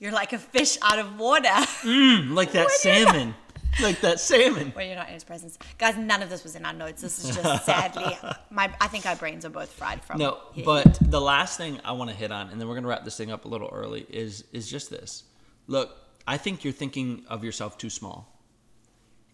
you're 0.00 0.12
like 0.12 0.32
a 0.32 0.38
fish 0.38 0.78
out 0.82 0.98
of 0.98 1.18
water 1.18 1.48
mm, 1.82 2.32
like 2.34 2.52
that 2.58 2.70
salmon. 2.70 3.34
like 3.82 4.00
that 4.00 4.18
salmon. 4.20 4.70
when 4.74 4.86
you're 4.88 4.96
not 4.96 5.08
in 5.08 5.14
his 5.14 5.24
presence. 5.24 5.58
Guys, 5.78 5.96
none 5.96 6.22
of 6.22 6.30
this 6.30 6.42
was 6.42 6.56
in 6.56 6.64
our 6.64 6.72
notes. 6.72 7.02
This 7.02 7.22
is 7.24 7.34
just 7.36 7.64
sadly 7.64 8.16
my 8.50 8.70
I 8.80 8.88
think 8.88 9.06
our 9.06 9.16
brains 9.16 9.44
are 9.44 9.50
both 9.50 9.70
fried 9.70 10.02
from 10.04 10.18
No, 10.18 10.38
here. 10.52 10.64
but 10.64 10.98
the 11.00 11.20
last 11.20 11.56
thing 11.58 11.80
I 11.84 11.92
want 11.92 12.10
to 12.10 12.16
hit 12.16 12.32
on, 12.32 12.48
and 12.48 12.60
then 12.60 12.68
we're 12.68 12.74
gonna 12.74 12.88
wrap 12.88 13.04
this 13.04 13.16
thing 13.16 13.30
up 13.30 13.44
a 13.44 13.48
little 13.48 13.68
early, 13.72 14.06
is 14.08 14.44
is 14.52 14.68
just 14.68 14.90
this. 14.90 15.24
Look, 15.66 15.96
I 16.26 16.36
think 16.38 16.64
you're 16.64 16.72
thinking 16.72 17.24
of 17.28 17.44
yourself 17.44 17.78
too 17.78 17.90
small. 17.90 18.34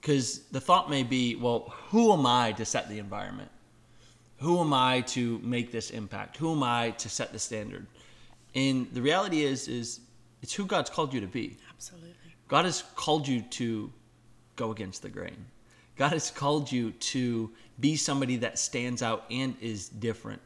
Because 0.00 0.40
the 0.50 0.60
thought 0.60 0.90
may 0.90 1.02
be, 1.02 1.34
well, 1.34 1.72
who 1.88 2.12
am 2.12 2.26
I 2.26 2.52
to 2.52 2.64
set 2.66 2.90
the 2.90 2.98
environment? 2.98 3.50
Who 4.38 4.60
am 4.60 4.74
I 4.74 5.00
to 5.16 5.38
make 5.42 5.72
this 5.72 5.90
impact? 5.90 6.36
Who 6.36 6.52
am 6.52 6.62
I 6.62 6.90
to 6.90 7.08
set 7.08 7.32
the 7.32 7.38
standard? 7.38 7.86
And 8.54 8.86
the 8.92 9.00
reality 9.00 9.42
is, 9.44 9.66
is 9.66 10.00
it's 10.42 10.52
who 10.52 10.66
God's 10.66 10.90
called 10.90 11.14
you 11.14 11.20
to 11.22 11.26
be. 11.26 11.56
Absolutely. 11.70 12.10
God 12.48 12.66
has 12.66 12.82
called 12.96 13.26
you 13.26 13.40
to 13.42 13.90
go 14.56 14.70
against 14.70 15.02
the 15.02 15.08
grain. 15.08 15.46
God 15.96 16.12
has 16.12 16.30
called 16.30 16.70
you 16.70 16.90
to 16.92 17.50
be 17.78 17.96
somebody 17.96 18.36
that 18.38 18.58
stands 18.58 19.02
out 19.02 19.24
and 19.30 19.56
is 19.60 19.88
different. 19.88 20.42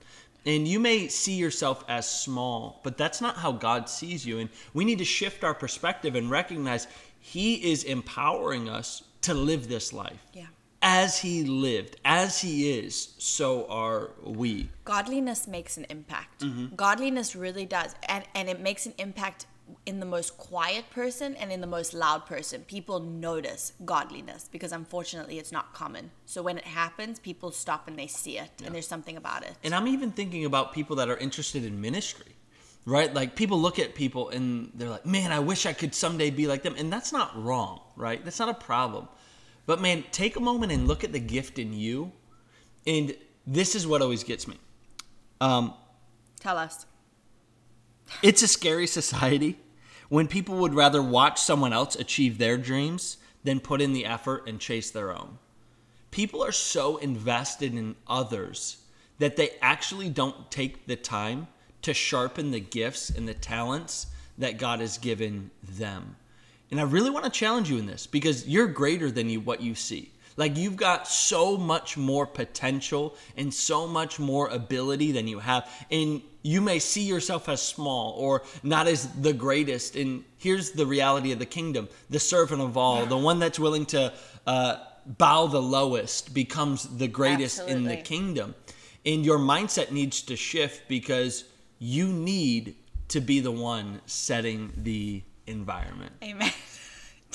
And 0.46 0.66
you 0.68 0.78
may 0.78 1.08
see 1.08 1.34
yourself 1.34 1.84
as 1.88 2.08
small, 2.08 2.80
but 2.84 2.96
that's 2.96 3.20
not 3.20 3.36
how 3.36 3.52
God 3.52 3.88
sees 3.88 4.24
you. 4.24 4.38
And 4.38 4.50
we 4.72 4.84
need 4.84 4.98
to 4.98 5.04
shift 5.04 5.44
our 5.44 5.54
perspective 5.54 6.14
and 6.14 6.30
recognize 6.30 6.86
He 7.20 7.70
is 7.70 7.84
empowering 7.84 8.68
us 8.68 9.02
to 9.22 9.34
live 9.34 9.68
this 9.68 9.92
life. 9.92 10.24
Yeah. 10.32 10.46
As 10.80 11.18
He 11.18 11.44
lived, 11.44 11.96
as 12.04 12.40
He 12.40 12.78
is, 12.78 13.14
so 13.18 13.66
are 13.68 14.12
we. 14.22 14.68
Godliness 14.84 15.48
makes 15.48 15.76
an 15.76 15.86
impact. 15.90 16.42
Mm-hmm. 16.42 16.76
Godliness 16.76 17.34
really 17.34 17.66
does. 17.66 17.94
And 18.08 18.24
and 18.34 18.48
it 18.48 18.60
makes 18.60 18.86
an 18.86 18.94
impact 18.98 19.46
in 19.86 20.00
the 20.00 20.06
most 20.06 20.36
quiet 20.36 20.90
person 20.90 21.34
and 21.36 21.52
in 21.52 21.60
the 21.60 21.66
most 21.66 21.94
loud 21.94 22.26
person. 22.26 22.62
People 22.62 23.00
notice 23.00 23.72
godliness 23.84 24.48
because 24.50 24.72
unfortunately 24.72 25.38
it's 25.38 25.52
not 25.52 25.72
common. 25.72 26.10
So 26.26 26.42
when 26.42 26.58
it 26.58 26.64
happens, 26.64 27.18
people 27.18 27.50
stop 27.50 27.88
and 27.88 27.98
they 27.98 28.06
see 28.06 28.38
it 28.38 28.50
and 28.64 28.74
there's 28.74 28.88
something 28.88 29.16
about 29.16 29.42
it. 29.44 29.54
And 29.64 29.74
I'm 29.74 29.88
even 29.88 30.10
thinking 30.10 30.44
about 30.44 30.72
people 30.72 30.96
that 30.96 31.08
are 31.08 31.16
interested 31.16 31.64
in 31.64 31.80
ministry, 31.80 32.36
right? 32.84 33.12
Like 33.12 33.36
people 33.36 33.60
look 33.60 33.78
at 33.78 33.94
people 33.94 34.30
and 34.30 34.70
they're 34.74 34.90
like, 34.90 35.06
man, 35.06 35.32
I 35.32 35.38
wish 35.38 35.66
I 35.66 35.72
could 35.72 35.94
someday 35.94 36.30
be 36.30 36.46
like 36.46 36.62
them. 36.62 36.74
And 36.78 36.92
that's 36.92 37.12
not 37.12 37.42
wrong, 37.42 37.80
right? 37.96 38.24
That's 38.24 38.38
not 38.38 38.48
a 38.48 38.54
problem. 38.54 39.08
But 39.66 39.80
man, 39.80 40.04
take 40.12 40.36
a 40.36 40.40
moment 40.40 40.72
and 40.72 40.88
look 40.88 41.04
at 41.04 41.12
the 41.12 41.20
gift 41.20 41.58
in 41.58 41.72
you. 41.72 42.12
And 42.86 43.14
this 43.46 43.74
is 43.74 43.86
what 43.86 44.02
always 44.02 44.24
gets 44.24 44.48
me. 44.48 44.56
Um, 45.40 45.74
Tell 46.40 46.56
us. 46.56 46.86
It's 48.22 48.42
a 48.42 48.48
scary 48.48 48.86
society 48.86 49.58
when 50.08 50.26
people 50.26 50.56
would 50.56 50.74
rather 50.74 51.02
watch 51.02 51.40
someone 51.40 51.72
else 51.72 51.96
achieve 51.96 52.38
their 52.38 52.56
dreams 52.56 53.18
than 53.44 53.60
put 53.60 53.80
in 53.80 53.92
the 53.92 54.06
effort 54.06 54.48
and 54.48 54.60
chase 54.60 54.90
their 54.90 55.12
own. 55.12 55.38
People 56.10 56.42
are 56.42 56.52
so 56.52 56.96
invested 56.96 57.74
in 57.74 57.94
others 58.06 58.78
that 59.18 59.36
they 59.36 59.50
actually 59.60 60.08
don't 60.08 60.50
take 60.50 60.86
the 60.86 60.96
time 60.96 61.48
to 61.82 61.92
sharpen 61.92 62.50
the 62.50 62.60
gifts 62.60 63.10
and 63.10 63.28
the 63.28 63.34
talents 63.34 64.06
that 64.38 64.58
God 64.58 64.80
has 64.80 64.98
given 64.98 65.50
them. 65.62 66.16
And 66.70 66.80
I 66.80 66.84
really 66.84 67.10
want 67.10 67.24
to 67.24 67.30
challenge 67.30 67.70
you 67.70 67.78
in 67.78 67.86
this 67.86 68.06
because 68.06 68.46
you're 68.46 68.66
greater 68.66 69.10
than 69.10 69.28
you 69.28 69.40
what 69.40 69.60
you 69.60 69.74
see. 69.74 70.12
Like 70.36 70.56
you've 70.56 70.76
got 70.76 71.08
so 71.08 71.56
much 71.56 71.96
more 71.96 72.24
potential 72.24 73.16
and 73.36 73.52
so 73.52 73.88
much 73.88 74.20
more 74.20 74.48
ability 74.48 75.12
than 75.12 75.26
you 75.26 75.40
have. 75.40 75.68
And 75.90 76.22
you 76.48 76.62
may 76.62 76.78
see 76.78 77.02
yourself 77.02 77.46
as 77.50 77.60
small 77.60 78.12
or 78.12 78.42
not 78.62 78.86
as 78.86 79.06
the 79.20 79.34
greatest. 79.34 79.96
And 79.96 80.24
here's 80.38 80.70
the 80.70 80.86
reality 80.86 81.30
of 81.32 81.38
the 81.38 81.46
kingdom 81.46 81.88
the 82.08 82.18
servant 82.18 82.62
of 82.62 82.76
all, 82.76 83.04
the 83.04 83.18
one 83.18 83.38
that's 83.38 83.58
willing 83.58 83.84
to 83.86 84.12
uh, 84.46 84.76
bow 85.04 85.46
the 85.46 85.60
lowest, 85.60 86.32
becomes 86.32 86.84
the 86.96 87.06
greatest 87.06 87.60
in 87.68 87.84
the 87.84 87.98
kingdom. 87.98 88.54
And 89.04 89.26
your 89.26 89.38
mindset 89.38 89.90
needs 89.90 90.22
to 90.22 90.36
shift 90.36 90.88
because 90.88 91.44
you 91.78 92.08
need 92.08 92.76
to 93.08 93.20
be 93.20 93.40
the 93.40 93.52
one 93.52 94.00
setting 94.06 94.72
the 94.76 95.22
environment. 95.46 96.12
Amen. 96.22 96.52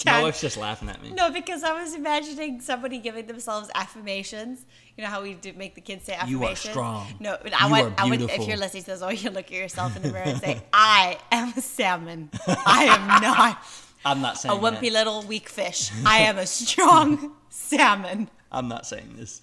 Noah's 0.06 0.42
just 0.42 0.58
laughing 0.58 0.90
at 0.90 1.02
me. 1.04 1.12
No, 1.12 1.30
because 1.30 1.64
I 1.64 1.80
was 1.80 1.94
imagining 1.94 2.62
somebody 2.62 2.98
giving 2.98 3.28
themselves 3.28 3.70
affirmations. 3.76 4.66
You 4.98 5.04
know 5.04 5.10
how 5.10 5.22
we 5.22 5.36
do 5.36 5.54
make 5.54 5.76
the 5.76 5.82
kids 5.82 6.06
say 6.06 6.14
affirmations. 6.14 6.42
You 6.42 6.48
are 6.48 6.56
strong. 6.56 7.08
No, 7.20 7.38
I 7.60 7.82
are 7.82 7.94
I 7.98 8.10
would. 8.10 8.22
If 8.22 8.48
you're 8.48 8.58
listening 8.58 8.84
to 8.84 8.96
this, 8.98 9.24
you 9.24 9.30
look 9.30 9.46
at 9.46 9.52
yourself 9.52 9.96
in 9.96 10.02
the 10.02 10.12
mirror 10.12 10.24
and 10.26 10.40
say, 10.40 10.62
"I 10.74 11.18
am 11.32 11.54
a 11.56 11.62
salmon. 11.62 12.30
I 12.48 12.86
am 12.86 13.22
not 13.22 13.58
I'm 14.06 14.22
not 14.22 14.38
saying 14.40 14.58
a 14.58 14.60
wimpy 14.60 14.82
that. 14.82 14.94
little 14.94 15.24
weak 15.24 15.48
fish. 15.48 15.92
I 16.06 16.20
am 16.20 16.38
a 16.38 16.48
strong 16.48 17.34
salmon." 17.50 18.30
I'm 18.52 18.68
not 18.68 18.86
saying 18.86 19.14
this. 19.16 19.42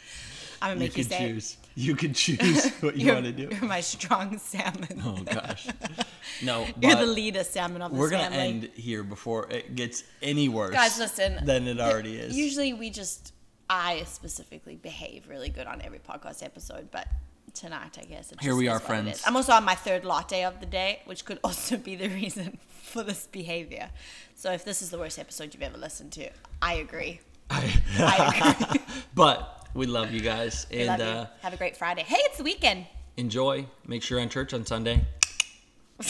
I'm 0.62 0.70
gonna 0.70 0.80
You 0.84 0.88
make 0.90 0.96
you, 0.96 1.04
say, 1.04 1.18
choose. 1.18 1.56
You 1.76 1.94
can 1.94 2.12
choose 2.14 2.68
what 2.80 2.96
you 2.96 3.12
want 3.12 3.26
to 3.26 3.33
do. 3.33 3.48
You're 3.50 3.64
my 3.68 3.80
strong 3.80 4.38
salmon. 4.38 5.00
Oh 5.04 5.22
gosh. 5.24 5.68
No, 6.42 6.66
You're 6.80 6.96
the 6.96 7.06
leader 7.06 7.44
salmon 7.44 7.80
of 7.80 7.92
this 7.92 7.98
we're 7.98 8.11
gonna 8.11 8.24
family. 8.24 8.38
end 8.38 8.70
here 8.74 9.02
before 9.04 9.48
it 9.50 9.76
gets 9.76 10.02
any 10.20 10.48
worse. 10.48 10.72
Guys, 10.74 10.98
listen. 10.98 11.44
Than 11.44 11.68
it 11.68 11.80
already 11.80 12.16
is. 12.16 12.37
Usually 12.37 12.72
we 12.72 12.90
just, 12.90 13.33
I 13.68 14.02
specifically 14.06 14.76
behave 14.76 15.28
really 15.28 15.48
good 15.48 15.66
on 15.66 15.80
every 15.80 16.00
podcast 16.00 16.42
episode, 16.42 16.90
but 16.90 17.06
tonight 17.54 17.98
I 18.00 18.04
guess 18.04 18.33
Here 18.40 18.56
we 18.56 18.68
are, 18.68 18.80
friends. 18.80 19.22
I'm 19.26 19.37
also 19.37 19.52
on 19.52 19.64
my 19.64 19.74
third 19.74 20.04
latte 20.04 20.44
of 20.44 20.61
the 20.61 20.66
day, 20.66 21.00
which 21.04 21.24
could 21.24 21.38
also 21.44 21.76
be 21.76 21.94
the 21.94 22.09
reason 22.09 22.59
for 22.83 23.02
this 23.02 23.26
behavior. 23.26 23.90
So 24.35 24.50
if 24.52 24.64
this 24.64 24.83
is 24.83 24.90
the 24.90 24.98
worst 24.98 25.18
episode 25.18 25.54
you've 25.54 25.62
ever 25.62 25.78
listened 25.78 26.12
to, 26.12 26.30
I 26.61 26.74
agree. 26.74 27.20
I 27.50 28.61
agree. 28.66 28.80
but 29.14 29.60
we 29.74 29.87
love 29.87 30.12
you 30.12 30.20
guys 30.20 30.66
and 30.70 30.87
love 30.88 30.98
you. 30.98 31.04
uh, 31.04 31.26
Have 31.42 31.52
a 31.54 31.56
great 31.56 31.76
Friday. 31.76 32.02
Hey, 32.02 32.16
it's 32.20 32.38
the 32.38 32.44
weekend. 32.44 32.87
enjoy. 33.16 33.66
Make 33.87 34.02
sure 34.02 34.18
you're 34.18 34.22
in 34.22 34.28
church 34.28 34.52
on 34.54 34.64
Sunday. 34.66 35.04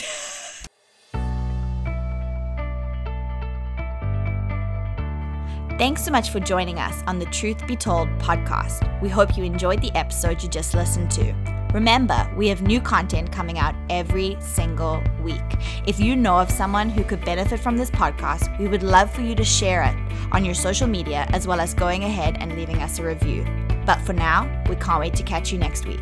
Thanks 5.79 6.05
so 6.05 6.11
much 6.11 6.29
for 6.31 6.41
joining 6.41 6.79
us 6.79 7.03
on 7.07 7.19
the 7.19 7.25
Truth 7.27 7.67
Be 7.67 7.75
Told 7.75 8.09
podcast. 8.19 9.01
We 9.01 9.09
hope 9.09 9.37
you 9.39 9.45
enjoyed 9.45 9.81
the 9.81 9.91
episode 9.97 10.43
you 10.43 10.49
just 10.51 10.75
listened 10.75 11.11
to. 11.13 11.33
Remember, 11.73 12.29
we 12.37 12.49
have 12.49 12.63
new 12.63 12.81
content 12.81 13.31
coming 13.31 13.59
out 13.59 13.77
every 13.89 14.37
single 14.41 15.03
week. 15.23 15.41
If 15.87 16.01
you 16.01 16.17
know 16.17 16.37
of 16.37 16.51
someone 16.51 16.91
who 16.91 17.05
could 17.05 17.25
benefit 17.25 17.61
from 17.61 17.77
this 17.77 17.91
podcast, 17.91 18.59
we 18.59 18.67
would 18.67 18.83
love 18.83 19.11
for 19.13 19.21
you 19.21 19.37
to 19.37 19.45
share 19.45 19.85
it 19.85 19.95
on 20.33 20.45
your 20.45 20.55
social 20.55 20.89
media 20.89 21.27
as 21.31 21.47
well 21.47 21.61
as 21.61 21.73
going 21.75 22.05
ahead 22.05 22.39
and 22.41 22.57
leaving 22.57 22.83
us 22.83 22.99
a 22.99 23.05
review. 23.05 23.47
But 23.87 24.01
for 24.01 24.13
now, 24.13 24.65
we 24.69 24.75
can't 24.77 25.01
wait 25.01 25.15
to 25.15 25.23
catch 25.23 25.53
you 25.53 25.59
next 25.59 25.87
week. 25.87 26.01